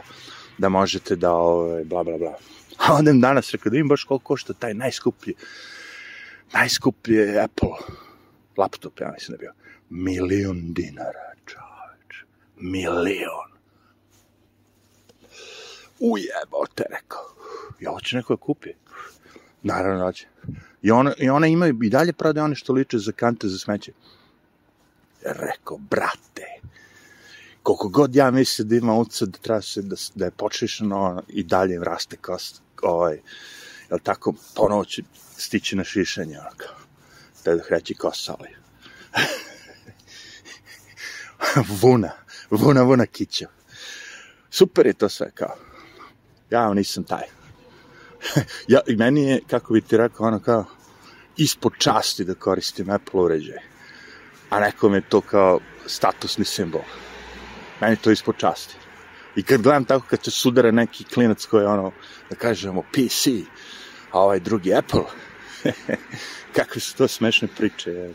da 0.57 0.69
možete 0.69 1.15
da 1.15 1.31
ovaj, 1.33 1.83
bla 1.83 2.03
bla 2.03 2.17
bla. 2.17 2.33
A 2.87 2.93
onda 2.93 3.11
im 3.11 3.21
danas 3.21 3.51
rekao 3.51 3.69
da 3.69 3.77
im 3.77 3.87
baš 3.87 4.03
koliko 4.03 4.23
košta 4.23 4.53
taj 4.53 4.73
najskuplji 4.73 5.33
najskuplji 6.53 7.39
Apple 7.39 7.69
laptop, 8.57 8.99
ja 8.99 9.11
mislim 9.11 9.37
da 9.37 9.39
bio 9.39 9.53
milion 9.89 10.73
dinara, 10.73 11.33
čoveč. 11.45 12.23
Milion. 12.57 13.49
Ujebote, 15.99 16.83
rekao. 16.89 17.25
I 17.79 17.87
ovo 17.87 17.99
će 17.99 18.15
neko 18.15 18.35
da 18.35 18.41
kupi. 18.41 18.69
Naravno 19.63 20.05
da 20.05 20.11
će. 20.11 20.27
I 20.81 20.91
ona, 20.91 21.13
I 21.17 21.29
ona 21.29 21.47
imaju 21.47 21.83
i 21.83 21.89
dalje 21.89 22.13
prodaje 22.13 22.43
one 22.43 22.55
što 22.55 22.73
liče 22.73 22.97
za 22.97 23.11
kante 23.11 23.47
za 23.47 23.57
smeće. 23.59 23.91
Rekao, 25.21 25.77
brate, 25.77 26.45
koliko 27.63 27.89
god 27.89 28.15
ja 28.15 28.31
mislim 28.31 28.67
da 28.67 28.75
ima 28.75 28.93
uca 28.93 29.25
da 29.25 29.37
treba 29.37 29.61
se, 29.61 29.81
da, 29.81 29.95
da 30.15 30.25
je 30.25 30.31
počišeno 30.31 31.23
i 31.27 31.43
dalje 31.43 31.79
raste 31.79 32.17
kost, 32.17 32.61
ovaj, 32.81 33.19
jel 33.89 33.99
tako, 34.03 34.33
ponovo 34.55 34.85
će 34.85 35.03
stići 35.37 35.75
na 35.75 35.83
šišanje, 35.83 36.39
ono 36.39 36.49
kao, 36.57 36.75
da 37.45 37.55
da 37.55 37.63
hreći 37.63 37.93
kosa, 37.93 38.35
ali. 38.39 38.49
vuna, 41.81 42.11
vuna, 42.49 42.81
vuna 42.81 43.05
kića. 43.05 43.47
Super 44.49 44.87
je 44.87 44.93
to 44.93 45.09
sve, 45.09 45.31
kao. 45.31 45.55
Ja 46.49 46.73
nisam 46.73 47.03
taj. 47.03 47.23
ja, 48.67 48.79
meni 48.87 49.23
je, 49.23 49.39
kako 49.49 49.73
bi 49.73 49.81
ti 49.81 49.97
rekao, 49.97 50.27
ono 50.27 50.39
kao, 50.39 50.65
ispod 51.37 51.73
časti 51.77 52.25
da 52.25 52.33
koristim 52.33 52.89
Apple 52.89 53.21
uređaj. 53.21 53.57
A 54.49 54.59
nekom 54.59 54.93
je 54.93 55.01
to 55.01 55.21
kao 55.21 55.59
statusni 55.85 56.45
simbol. 56.45 56.81
Meni 57.81 57.95
to 57.95 58.11
ispod 58.11 58.37
časti. 58.37 58.75
I 59.35 59.43
kad 59.43 59.61
gledam 59.61 59.85
tako, 59.85 60.05
kad 60.09 60.23
se 60.23 60.31
sudara 60.31 60.71
neki 60.71 61.03
klinac 61.03 61.45
koji 61.45 61.63
je 61.63 61.67
ono, 61.67 61.91
da 62.29 62.35
kažemo, 62.35 62.81
PC, 62.81 63.27
a 64.11 64.19
ovaj 64.19 64.39
drugi 64.39 64.73
Apple, 64.73 65.03
kakve 66.55 66.81
su 66.81 66.95
to 66.95 67.07
smešne 67.07 67.47
priče. 67.57 68.09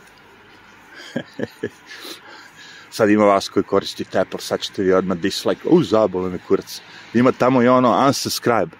Sad 2.94 3.10
ima 3.10 3.24
vas 3.24 3.48
koji 3.48 3.64
koristite 3.64 4.18
Apple, 4.18 4.40
sad 4.40 4.60
ćete 4.60 4.82
vi 4.82 4.92
odmah 4.92 5.18
dislike, 5.18 5.68
u, 5.68 5.82
zabole 5.82 6.30
me 6.30 6.38
kurac. 6.48 6.80
Ima 7.14 7.32
tamo 7.32 7.62
i 7.62 7.68
ono 7.68 8.06
unsubscribe, 8.06 8.76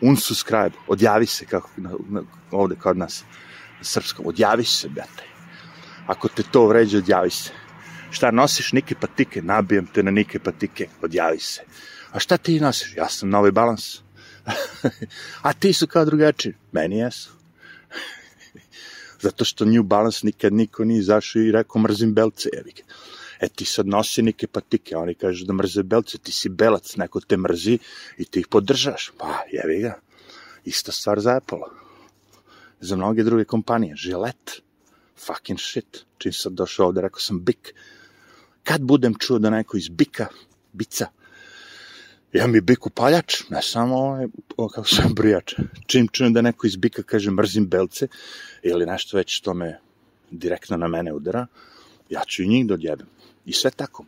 unsubscribe, 0.00 0.76
odjavi 0.86 1.26
se, 1.26 1.46
kako 1.46 1.70
na, 1.76 1.90
na, 2.08 2.22
ovde 2.50 2.76
kod 2.76 2.96
nas, 2.96 3.24
na 3.78 3.84
srpskom, 3.84 4.26
odjavi 4.26 4.64
se, 4.64 4.88
brate. 4.88 5.22
Ako 6.06 6.28
te 6.28 6.42
to 6.42 6.66
vređe, 6.66 6.98
odjavi 6.98 7.30
se. 7.30 7.50
Šta 8.10 8.30
nosiš 8.30 8.72
nike 8.72 8.94
patike? 8.94 9.42
Nabijem 9.42 9.86
te 9.86 10.02
na 10.02 10.10
nike 10.10 10.38
patike, 10.38 10.88
odjavi 11.02 11.38
se. 11.38 11.62
A 12.12 12.18
šta 12.18 12.36
ti 12.36 12.60
nosiš? 12.60 12.96
Ja 12.96 13.08
sam 13.08 13.30
novi 13.30 13.50
balans. 13.50 14.00
A 15.46 15.52
ti 15.52 15.72
su 15.72 15.86
kao 15.86 16.04
drugačiji? 16.04 16.54
Meni 16.72 16.98
jesu. 16.98 17.30
Zato 19.24 19.44
što 19.44 19.64
New 19.64 19.82
Balance 19.82 20.20
nikad 20.22 20.52
niko 20.52 20.84
nije 20.84 20.98
izašao 20.98 21.42
i 21.42 21.52
rekao 21.52 21.82
mrzim 21.82 22.14
belce, 22.14 22.48
jevi 22.52 22.72
E 23.40 23.48
ti 23.48 23.64
sad 23.64 23.86
nosi 23.86 24.22
neke 24.22 24.46
patike, 24.46 24.96
oni 24.96 25.14
kažu 25.14 25.44
da 25.44 25.52
mrze 25.52 25.82
belce, 25.82 26.18
ti 26.18 26.32
si 26.32 26.48
belac, 26.48 26.96
neko 26.96 27.20
te 27.20 27.36
mrzi 27.36 27.78
i 28.18 28.24
ti 28.24 28.40
ih 28.40 28.46
podržaš. 28.50 29.10
Pa, 29.18 29.42
jevi 29.52 29.80
ga. 29.82 29.94
Ista 30.64 30.92
stvar 30.92 31.20
za 31.20 31.36
Apple. 31.36 31.66
Za 32.80 32.96
mnoge 32.96 33.24
druge 33.24 33.44
kompanije. 33.44 33.94
Gillette. 33.94 34.60
Fucking 35.26 35.60
shit. 35.60 36.04
Čim 36.18 36.32
sam 36.32 36.54
došao 36.54 36.86
ovde, 36.86 37.00
rekao 37.00 37.20
sam 37.20 37.40
Bik. 37.44 37.74
Kad 38.64 38.82
budem 38.82 39.14
čuo 39.18 39.38
da 39.38 39.50
neko 39.50 39.76
iz 39.76 39.88
Bika, 39.88 40.26
Bica, 40.72 41.06
ja 42.32 42.46
mi 42.46 42.60
Bik 42.60 42.86
upaljač, 42.86 43.42
ne 43.50 43.62
samo 43.62 43.96
ovaj, 43.96 44.26
kako 44.56 44.88
sam 44.88 45.14
brijač. 45.14 45.54
Čim 45.86 46.08
čujem 46.08 46.32
da 46.32 46.42
neko 46.42 46.66
iz 46.66 46.76
Bika 46.76 47.02
kaže 47.02 47.30
mrzim 47.30 47.66
belce, 47.66 48.08
ili 48.62 48.86
nešto 48.86 49.16
već 49.16 49.36
što 49.36 49.54
me 49.54 49.78
direktno 50.30 50.76
na 50.76 50.88
mene 50.88 51.12
udara, 51.12 51.46
ja 52.10 52.24
ću 52.26 52.42
i 52.42 52.48
njih 52.48 52.66
da. 52.66 52.76
I 53.46 53.52
sve 53.52 53.70
tako. 53.70 54.04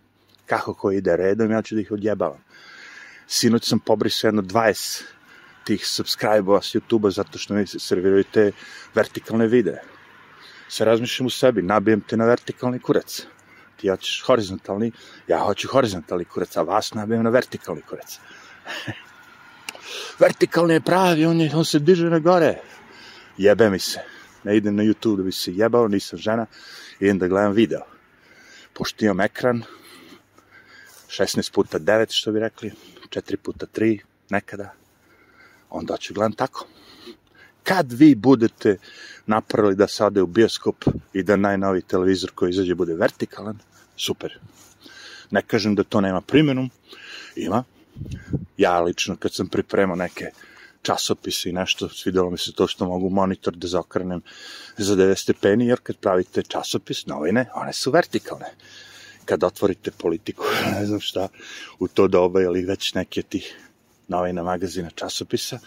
Kako 0.47 0.75
ko 0.75 0.93
ide 0.93 1.17
redom, 1.17 1.51
ja 1.51 1.63
ću 1.63 1.75
da 1.75 1.81
ih 1.81 1.93
odjebavam. 1.93 2.39
Sinoć 3.27 3.69
sam 3.69 3.79
pobrisao 3.79 4.29
jedno 4.29 4.43
20 4.43 5.03
tih 5.65 5.87
subscribe-ova 5.87 6.63
s 6.63 6.75
YouTube-a 6.75 7.11
zato 7.11 7.39
što 7.39 7.55
mi 7.55 7.67
se 7.67 7.79
serviraju 7.79 8.25
te 8.25 8.53
vertikalne 8.95 9.47
videe. 9.47 9.83
Se 10.69 10.85
razmišljam 10.85 11.27
u 11.27 11.31
sebi, 11.31 11.63
nabijem 11.63 12.01
te 12.01 12.17
na 12.17 12.25
vertikalni 12.25 12.79
kurac. 12.79 13.27
Ti 13.77 13.89
hoćeš 13.89 14.23
horizontalni, 14.27 14.93
ja 15.29 15.39
hoću 15.39 15.69
horizontalni 15.69 16.25
kurac, 16.25 16.57
a 16.57 16.63
vas 16.63 16.95
nabijem 16.95 17.23
na 17.23 17.31
vertikalni 17.31 17.83
kurac. 17.83 18.19
vertikalni 20.23 20.75
je 20.75 20.81
pravi, 20.81 21.27
on, 21.27 21.41
je, 21.41 21.51
on 21.55 21.65
se 21.65 21.79
diže 21.79 22.11
na 22.11 22.19
gore. 22.19 22.55
Jebe 23.39 23.71
mi 23.71 23.79
se. 23.79 24.01
Ne 24.45 24.57
idem 24.57 24.77
na 24.77 24.83
YouTube 24.83 25.17
da 25.17 25.23
bi 25.23 25.33
se 25.33 25.53
jebao, 25.53 25.89
nisam 25.89 26.19
žena, 26.19 26.47
idem 27.01 27.19
da 27.19 27.29
gledam 27.29 27.53
video 27.53 27.96
pošto 28.77 29.05
imam 29.05 29.21
ekran, 29.21 29.63
16 31.09 31.53
puta 31.53 31.79
9, 31.79 32.07
što 32.11 32.33
bi 32.33 32.41
rekli, 32.41 32.73
4 33.09 33.37
puta 33.37 33.67
3, 33.67 33.99
nekada, 34.31 34.73
onda 35.71 35.97
ću 35.97 36.15
gledam 36.15 36.33
tako. 36.33 36.67
Kad 37.63 37.93
vi 37.93 38.15
budete 38.15 38.77
napravili 39.27 39.75
da 39.75 39.89
se 39.89 40.05
ode 40.05 40.23
u 40.23 40.27
bioskop 40.27 40.85
i 41.13 41.23
da 41.23 41.37
najnovi 41.37 41.83
televizor 41.83 42.31
koji 42.35 42.51
izađe 42.51 42.75
bude 42.75 42.95
vertikalan, 42.95 43.59
super. 43.97 44.39
Ne 45.31 45.43
kažem 45.43 45.75
da 45.75 45.85
to 45.85 46.01
nema 46.01 46.21
primjenu, 46.21 46.69
ima. 47.37 47.65
Ja 48.57 48.81
lično 48.81 49.17
kad 49.17 49.35
sam 49.35 49.49
pripremao 49.49 49.97
neke 49.97 50.31
časopise 50.87 51.49
i 51.51 51.53
nešto, 51.53 51.89
svidelo 51.89 52.31
mi 52.31 52.39
se 52.39 52.53
to 52.53 52.67
što 52.67 52.87
mogu 52.87 53.11
monitor 53.11 53.57
da 53.57 53.69
zaokrenem 53.69 54.23
za 54.79 54.95
90 54.97 55.23
stepeni, 55.23 55.67
jer 55.67 55.81
kad 55.83 55.97
pravite 55.97 56.43
časopis, 56.43 57.07
novine, 57.07 57.49
one 57.55 57.73
su 57.73 57.91
vertikalne. 57.91 58.53
Kad 59.25 59.45
otvorite 59.45 59.91
politiku, 59.91 60.45
ne 60.79 60.87
znam 60.87 61.01
šta, 61.01 61.29
u 61.79 61.89
to 61.89 62.09
doba 62.09 62.43
ili 62.43 62.65
već 62.65 62.95
neke 62.95 63.23
tih 63.23 63.55
novina, 64.09 64.43
magazina, 64.43 64.91
časopisa, 64.91 65.59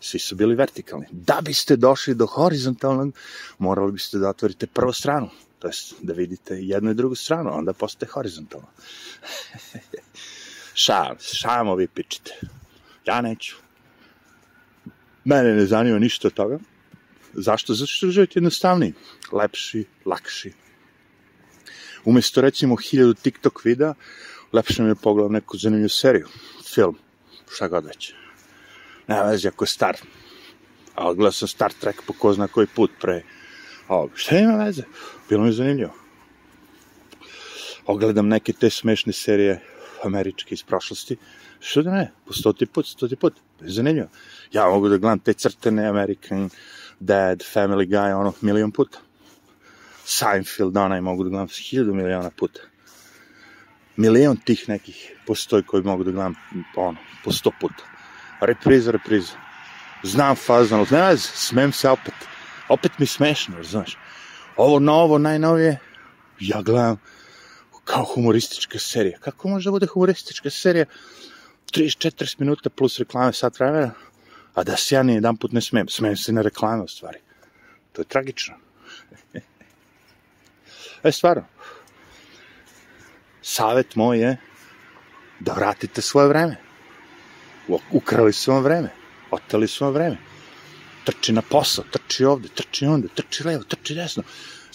svi 0.00 0.18
su 0.18 0.36
bili 0.36 0.54
vertikalni. 0.54 1.06
Da 1.10 1.40
biste 1.42 1.76
došli 1.76 2.14
do 2.14 2.26
horizontalnog, 2.26 3.14
morali 3.58 3.92
biste 3.92 4.18
da 4.18 4.28
otvorite 4.28 4.66
prvu 4.66 4.92
stranu, 4.92 5.30
to 5.58 5.68
jest 5.68 5.94
da 6.02 6.12
vidite 6.12 6.54
jednu 6.60 6.90
i 6.90 6.94
drugu 6.94 7.14
stranu, 7.14 7.58
onda 7.58 7.72
postaje 7.72 8.10
horizontalno. 8.10 8.66
Šal, 10.84 11.16
šamo 11.20 11.74
vi 11.74 11.88
pičite. 11.88 12.40
Ja 13.06 13.20
neću. 13.20 13.65
Mene 15.26 15.54
ne 15.54 15.66
zanima 15.66 15.98
ništa 15.98 16.30
toga. 16.30 16.58
Zašto? 17.34 17.74
Zato 17.74 17.86
što 17.86 18.10
život 18.10 18.36
je 18.36 18.40
jednostavniji, 18.40 18.92
lepši, 19.32 19.84
lakši. 20.04 20.52
Umesto 22.04 22.40
recimo 22.40 22.76
hiljadu 22.76 23.14
TikTok 23.14 23.64
videa, 23.64 23.94
lepše 24.52 24.82
mi 24.82 24.88
je 24.88 24.94
pogledam 24.94 25.32
neku 25.32 25.58
zanimljivu 25.58 25.88
seriju, 25.88 26.28
film, 26.74 26.98
šta 27.50 27.68
god 27.68 27.84
već. 27.84 28.12
Nema 29.08 29.22
veze 29.22 29.48
ako 29.48 29.64
je 29.64 29.68
star. 29.68 29.96
Ali 30.94 31.16
gledao 31.16 31.32
sam 31.32 31.48
Star 31.48 31.72
Trek 31.72 32.02
po 32.06 32.12
ko 32.12 32.32
zna 32.32 32.48
koji 32.48 32.66
put 32.66 32.90
pre. 33.00 33.22
O, 33.88 34.08
šta 34.14 34.38
ima 34.38 34.64
veze? 34.64 34.82
Bilo 35.28 35.42
mi 35.42 35.48
je 35.48 35.52
zanimljivo. 35.52 35.94
Ogledam 37.86 38.28
neke 38.28 38.52
te 38.52 38.70
smešne 38.70 39.12
serije 39.12 39.60
američke 40.04 40.54
iz 40.54 40.62
prošlosti. 40.62 41.16
Što 41.60 41.82
da 41.82 41.92
ne? 41.92 42.12
Po 42.26 42.32
stoti 42.32 42.66
put, 42.66 42.86
stoti 42.86 43.16
put. 43.16 43.34
Zanimljivo. 43.60 44.08
Ja 44.52 44.68
mogu 44.68 44.88
da 44.88 44.96
gledam 44.96 45.18
te 45.18 45.32
crtene 45.32 45.86
American 45.86 46.50
Dad, 47.00 47.42
Family 47.54 47.88
Guy, 47.88 48.12
ono, 48.12 48.32
milion 48.40 48.72
puta. 48.72 48.98
Seinfeld, 50.04 50.76
onaj, 50.76 51.00
mogu 51.00 51.24
da 51.24 51.30
gledam 51.30 51.48
hiljadu 51.48 51.94
miliona 51.94 52.30
puta. 52.30 52.60
Milion 53.96 54.36
tih 54.36 54.68
nekih 54.68 55.12
postoji 55.26 55.62
koji 55.62 55.82
mogu 55.82 56.04
da 56.04 56.10
gledam, 56.10 56.34
ono, 56.76 56.98
po 57.24 57.32
sto 57.32 57.50
puta. 57.60 57.84
Repriza, 58.40 58.90
repriza. 58.90 59.32
Znam 60.02 60.36
fazan, 60.36 60.78
ali 60.78 60.88
ne 60.90 61.16
smem 61.16 61.72
se 61.72 61.90
opet. 61.90 62.14
Opet 62.68 62.98
mi 62.98 63.06
smešno, 63.06 63.62
znaš. 63.62 63.98
Ovo 64.56 64.78
novo, 64.78 65.18
najnovije, 65.18 65.78
ja 66.40 66.62
gledam 66.62 66.96
kao 67.86 68.04
humoristička 68.04 68.78
serija. 68.78 69.18
Kako 69.18 69.48
može 69.48 69.70
da 69.70 69.70
bude 69.70 69.86
humoristička 69.86 70.50
serija? 70.50 70.86
30-40 71.72 72.40
minuta 72.40 72.70
plus 72.70 72.98
reklame 72.98 73.32
sat 73.32 73.58
vremena, 73.60 73.92
a 74.54 74.64
da 74.64 74.76
se 74.76 74.94
ja 74.94 75.02
ni 75.02 75.14
jedan 75.14 75.36
put 75.36 75.52
ne 75.52 75.60
smem. 75.60 75.88
Smem 75.88 76.16
se 76.16 76.32
na 76.32 76.42
reklame, 76.42 76.82
u 76.82 76.88
stvari. 76.88 77.18
To 77.92 78.02
je 78.02 78.06
tragično. 78.06 78.54
e, 81.04 81.12
stvarno. 81.12 81.44
Savet 83.42 83.94
moj 83.94 84.18
je 84.18 84.36
da 85.40 85.52
vratite 85.52 86.02
svoje 86.02 86.28
vreme. 86.28 86.56
Ukrali 87.92 88.32
su 88.32 88.52
vam 88.52 88.62
vreme. 88.62 88.90
Oteli 89.30 89.68
su 89.68 89.84
vam 89.84 89.94
vreme. 89.94 90.16
Trči 91.04 91.32
na 91.32 91.42
posao, 91.42 91.84
trči 91.92 92.24
ovde, 92.24 92.48
trči 92.48 92.86
onda, 92.86 93.08
trči 93.14 93.44
levo, 93.44 93.62
trči 93.62 93.94
desno. 93.94 94.22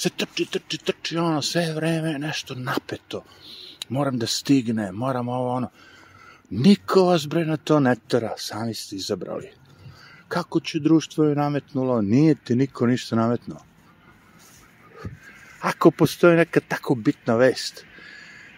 Sve 0.02 0.10
trči, 0.18 0.46
trči, 0.46 0.78
trči, 0.78 1.18
ono, 1.18 1.42
sve 1.42 1.74
vreme 1.74 2.20
nešto 2.20 2.56
napeto. 2.56 3.24
Moram 3.90 4.18
da 4.18 4.28
stigne, 4.28 4.92
moram 4.92 5.28
ovo, 5.30 5.52
ono. 5.54 5.70
Niko 6.50 7.04
vas 7.06 7.28
bre 7.28 7.44
na 7.46 7.58
to 7.58 7.80
ne 7.80 7.94
tera, 8.08 8.32
sami 8.38 8.74
ste 8.74 8.96
izabrali. 8.96 9.52
Kako 10.28 10.60
će 10.60 10.80
društvo 10.80 11.26
je 11.26 11.36
nametnulo? 11.36 12.02
Nije 12.02 12.36
ti 12.36 12.56
niko 12.56 12.88
ništa 12.88 13.16
nametnuo. 13.16 13.60
Ako 15.62 15.92
postoji 15.92 16.38
neka 16.38 16.60
tako 16.60 16.96
bitna 16.96 17.36
vest, 17.36 17.86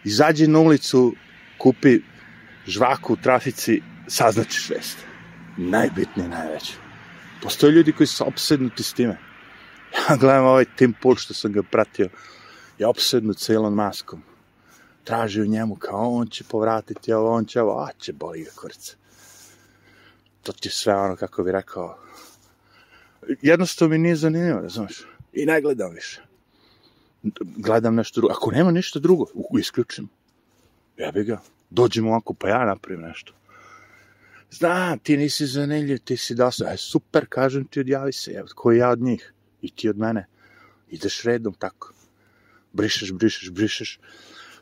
izađi 0.03 0.47
na 0.47 0.59
ulicu, 0.59 1.13
kupi 1.57 1.99
žvaku 2.67 3.13
u 3.13 3.17
trafici, 3.17 3.81
saznaćeš 4.07 4.69
vest. 4.69 4.97
Najbitnije, 5.57 6.29
najveće. 6.29 6.73
Postoje 7.41 7.71
ljudi 7.71 7.91
koji 7.91 8.07
su 8.07 8.27
obsednuti 8.27 8.83
s 8.83 8.93
time. 8.93 9.32
Gledam 10.19 10.45
ovaj 10.45 10.65
Tim 10.75 10.93
Pool 11.01 11.15
što 11.15 11.33
sam 11.33 11.51
ga 11.51 11.63
pratio, 11.63 12.09
je 12.77 12.87
obsednut 12.87 13.39
sa 13.39 13.53
Elon 13.53 13.73
Muskom. 13.73 14.21
Traži 15.03 15.41
u 15.41 15.45
njemu 15.45 15.75
kao 15.75 16.13
on 16.13 16.27
će 16.27 16.43
povratiti 16.43 17.13
ovo, 17.13 17.31
on 17.31 17.45
će 17.45 17.61
ovo, 17.61 17.79
a 17.79 17.89
će 17.99 18.13
boli 18.13 18.43
ga 18.43 18.51
kurca. 18.55 18.95
To 20.43 20.51
ti 20.51 20.67
je 20.67 20.71
sve 20.71 20.95
ono, 20.95 21.15
kako 21.15 21.43
bi 21.43 21.51
rekao, 21.51 21.97
jednostavno 23.41 23.91
mi 23.91 23.97
nije 23.97 24.15
zanimljivo, 24.15 24.59
razumiješ? 24.59 25.07
I 25.33 25.45
ne 25.45 25.61
gledam 25.61 25.91
više. 25.91 26.21
Gledam 27.57 27.95
nešto 27.95 28.21
drugo. 28.21 28.33
Ako 28.33 28.51
nema 28.51 28.71
ništa 28.71 28.99
drugo, 28.99 29.25
isključim. 29.59 30.09
Ja 30.97 31.11
bi 31.11 31.23
ga. 31.23 31.41
Dođemo 31.69 32.09
ovako, 32.09 32.33
pa 32.33 32.49
ja 32.49 32.65
napravim 32.65 33.01
nešto. 33.01 33.33
Znam, 34.51 34.99
ti 34.99 35.17
nisi 35.17 35.45
zanimljiv, 35.45 35.97
ti 35.97 36.17
si 36.17 36.35
dosta. 36.35 36.73
E, 36.73 36.77
super, 36.77 37.25
kažem 37.29 37.65
ti, 37.65 37.79
odjavi 37.79 38.13
se. 38.13 38.31
Evo, 38.31 38.47
koji 38.55 38.77
ja 38.77 38.89
od 38.89 39.01
njih? 39.01 39.32
I 39.63 39.71
ti 39.71 39.89
od 39.89 39.97
mene. 39.97 40.27
Ideš 40.89 41.21
redom 41.23 41.53
tako. 41.53 41.93
Brišeš, 42.73 43.11
brišeš, 43.11 43.49
brišeš. 43.49 43.99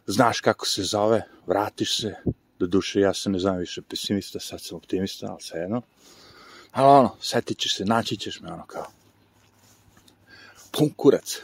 Znaš 0.08 0.42
kako 0.42 0.66
se 0.66 0.84
zove, 0.84 1.24
vratiš 1.48 1.98
se. 2.02 2.16
Do 2.60 2.68
duše, 2.68 3.00
ja 3.00 3.14
se 3.14 3.30
ne 3.30 3.40
znam 3.40 3.58
više 3.58 3.82
pesimista, 3.82 4.40
sad 4.40 4.62
sam 4.62 4.78
optimista, 4.78 5.28
ali 5.30 5.42
sve 5.42 5.60
jedno. 5.60 5.82
Ali 6.72 6.88
ono, 6.88 7.16
setit 7.22 7.58
ćeš 7.58 7.78
se, 7.78 7.86
naći 7.86 8.18
ćeš 8.18 8.40
me 8.42 8.54
ono 8.54 8.66
kao. 8.66 8.86
Pun 10.72 10.90
kurac. 10.96 11.42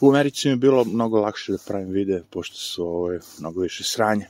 U 0.00 0.10
Americi 0.10 0.48
mi 0.48 0.52
je 0.52 0.56
bilo 0.56 0.84
mnogo 0.84 1.20
lakše 1.20 1.52
da 1.52 1.58
pravim 1.66 1.90
videe, 1.90 2.22
pošto 2.30 2.56
su 2.56 2.84
ovo 2.84 3.18
mnogo 3.38 3.60
više 3.60 3.84
sranja. 3.84 4.26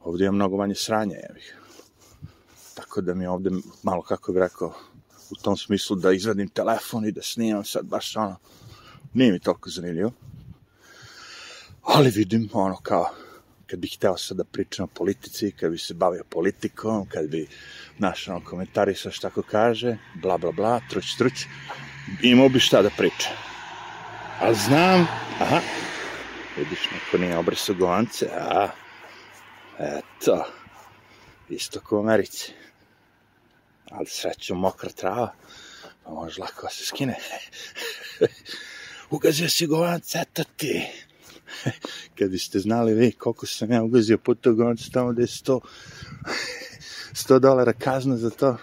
Ovdje 0.00 0.24
imam 0.24 0.34
mnogo 0.34 0.56
manje 0.56 0.74
sranja, 0.74 1.16
jevih. 1.16 1.56
Tako 2.74 3.00
da 3.00 3.14
mi 3.14 3.26
ovde 3.26 3.50
malo, 3.82 4.02
kako 4.02 4.32
bih 4.32 4.40
rekao, 4.40 4.74
u 5.30 5.34
tom 5.34 5.56
smislu 5.56 5.96
da 5.96 6.12
izvadim 6.12 6.48
telefon 6.48 7.06
i 7.06 7.12
da 7.12 7.22
snimam 7.22 7.64
sad 7.64 7.86
baš 7.86 8.16
ono, 8.16 8.36
nije 9.14 9.32
mi 9.32 9.38
toliko 9.38 9.70
zanimljivo. 9.70 10.12
Ali 11.82 12.10
vidim 12.10 12.48
ono 12.52 12.76
kao, 12.76 13.10
kad 13.66 13.78
bih 13.78 13.94
hteo 13.96 14.16
sad 14.16 14.36
da 14.36 14.44
pričam 14.44 14.84
o 14.84 14.94
politici, 14.94 15.52
kad 15.52 15.70
bi 15.70 15.78
se 15.78 15.94
bavio 15.94 16.24
politikom, 16.28 17.06
kad 17.06 17.28
bi 17.28 17.48
naš 17.98 18.28
ono 18.28 18.44
komentarisao 18.44 19.12
šta 19.12 19.30
ko 19.30 19.42
kaže, 19.42 19.96
bla 20.22 20.38
bla 20.38 20.52
bla, 20.52 20.80
truć 20.90 21.16
truć, 21.18 21.46
imao 22.22 22.48
bi 22.48 22.60
šta 22.60 22.82
da 22.82 22.90
priča. 22.90 23.28
Ali 24.40 24.56
znam, 24.56 25.00
aha, 25.40 25.60
vidiš, 26.56 26.78
neko 26.92 27.18
nije 27.18 27.38
obrisao 27.38 27.74
govance, 27.74 28.28
a, 28.32 28.68
eto, 29.78 30.44
isto 31.48 31.80
kao 31.80 31.98
u 31.98 32.02
Americi 32.02 32.52
ali 33.90 34.06
srećom 34.06 34.58
mokra 34.58 34.90
trava, 34.90 35.34
pa 36.04 36.10
može 36.10 36.40
lako 36.40 36.62
da 36.62 36.68
se 36.70 36.84
skine. 36.84 37.16
ugazio 39.10 39.48
si 39.48 39.66
govanac, 39.66 40.14
eto 40.14 40.44
ti. 40.56 40.86
Kad 42.18 42.30
biste 42.30 42.58
znali 42.58 42.94
vi 42.94 43.12
koliko 43.12 43.46
sam 43.46 43.72
ja 43.72 43.82
ugazio 43.82 44.18
puta 44.18 44.50
govanac 44.50 44.88
tamo 44.92 45.12
gde 45.12 45.22
je 45.22 45.26
100, 45.26 45.60
100 47.12 47.38
dolara 47.46 47.72
kazna 47.72 48.16
za 48.16 48.30
to. 48.30 48.56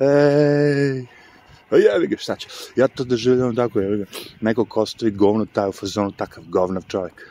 Ej, 0.00 1.06
Pa 1.68 1.76
jevi 1.76 2.06
ga, 2.06 2.16
šta 2.16 2.36
će? 2.36 2.48
Ja 2.76 2.88
to 2.88 3.04
doživljam 3.04 3.56
tako, 3.56 3.80
jevi 3.80 3.98
ga. 3.98 4.04
Neko 4.40 4.64
ko 4.64 4.80
ostavi 4.80 5.10
govno, 5.10 5.46
taj 5.46 5.68
u 5.68 5.72
fazonu, 5.72 6.12
takav 6.12 6.44
govnav 6.48 6.82
čovjek. 6.88 7.30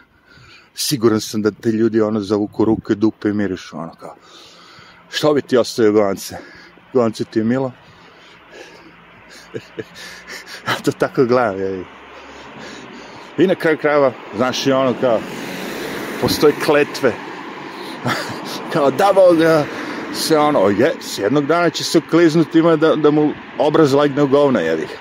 Siguran 0.75 1.21
sam 1.21 1.41
da 1.41 1.51
te 1.51 1.71
ljudi 1.71 2.01
ono 2.01 2.19
zavuku 2.19 2.65
ruke, 2.65 2.95
dupe 2.95 3.29
i 3.29 3.33
mirišu, 3.33 3.77
ono 3.77 3.95
kao 3.95 4.15
Što 5.13 5.33
bi 5.33 5.41
ti 5.41 5.57
ostavio 5.57 5.91
govance? 5.91 6.37
Govance 6.93 7.23
ti 7.23 7.39
je 7.39 7.43
milo? 7.43 7.71
ja 10.67 10.73
to 10.85 10.91
tako 10.91 11.25
gledam, 11.25 11.59
je. 11.59 11.83
I 13.37 13.47
na 13.47 13.55
kraju 13.55 13.77
krajeva, 13.77 14.13
znaš 14.35 14.67
i 14.67 14.71
ono 14.71 14.95
kao, 15.01 15.19
postoji 16.21 16.53
kletve. 16.65 17.13
kao 18.73 18.91
da 18.91 19.11
Boga 19.15 19.65
se 20.13 20.37
ono, 20.37 20.69
je, 20.69 20.93
s 21.01 21.17
jednog 21.17 21.45
dana 21.45 21.69
će 21.69 21.83
se 21.83 21.97
ukliznuti 21.97 22.59
ima 22.59 22.75
da, 22.75 22.95
da 22.95 23.11
mu 23.11 23.33
obraz 23.57 23.93
legne 23.93 24.23
u 24.23 24.27
govna, 24.27 24.59
jedih. 24.59 24.97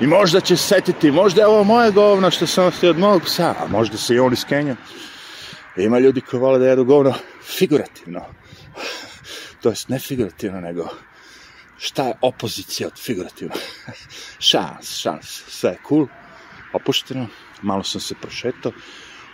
I 0.00 0.06
možda 0.06 0.40
će 0.40 0.56
setiti, 0.56 1.10
možda 1.10 1.40
je 1.40 1.46
ovo 1.46 1.64
moje 1.64 1.90
govno 1.90 2.30
što 2.30 2.46
sam 2.46 2.66
ostavio 2.66 2.90
od 2.90 2.98
mojeg 2.98 3.22
psa, 3.22 3.54
a 3.58 3.66
možda 3.68 3.96
se 3.96 4.14
i 4.14 4.18
on 4.18 4.32
iskenja. 4.32 4.76
Ima 5.76 5.98
ljudi 5.98 6.20
koji 6.20 6.40
vole 6.40 6.58
da 6.58 6.66
jedu 6.66 6.84
govno 6.84 7.14
figurativno 7.42 8.20
to 9.62 9.68
jest 9.68 9.88
ne 9.88 9.98
figurativno, 9.98 10.60
nego 10.60 10.88
šta 11.78 12.02
je 12.02 12.14
opozicija 12.20 12.86
od 12.86 12.98
figurativno? 12.98 13.54
šans, 14.50 14.96
šans, 15.00 15.42
sve 15.48 15.70
je 15.70 15.78
cool, 15.88 16.06
opušteno, 16.72 17.26
malo 17.62 17.84
sam 17.84 18.00
se 18.00 18.14
prošetao, 18.14 18.72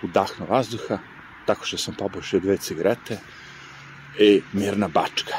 udahnuo 0.03 0.49
vazduha, 0.49 0.99
tako 1.47 1.65
što 1.65 1.79
sam 1.79 1.95
popušio 1.95 2.41
dve 2.41 2.57
cigarete 2.57 3.19
i 4.19 4.43
mirna 4.53 4.89
bačka. 4.89 5.35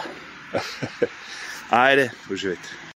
Ajde, 1.70 2.12
uživajte. 2.30 2.85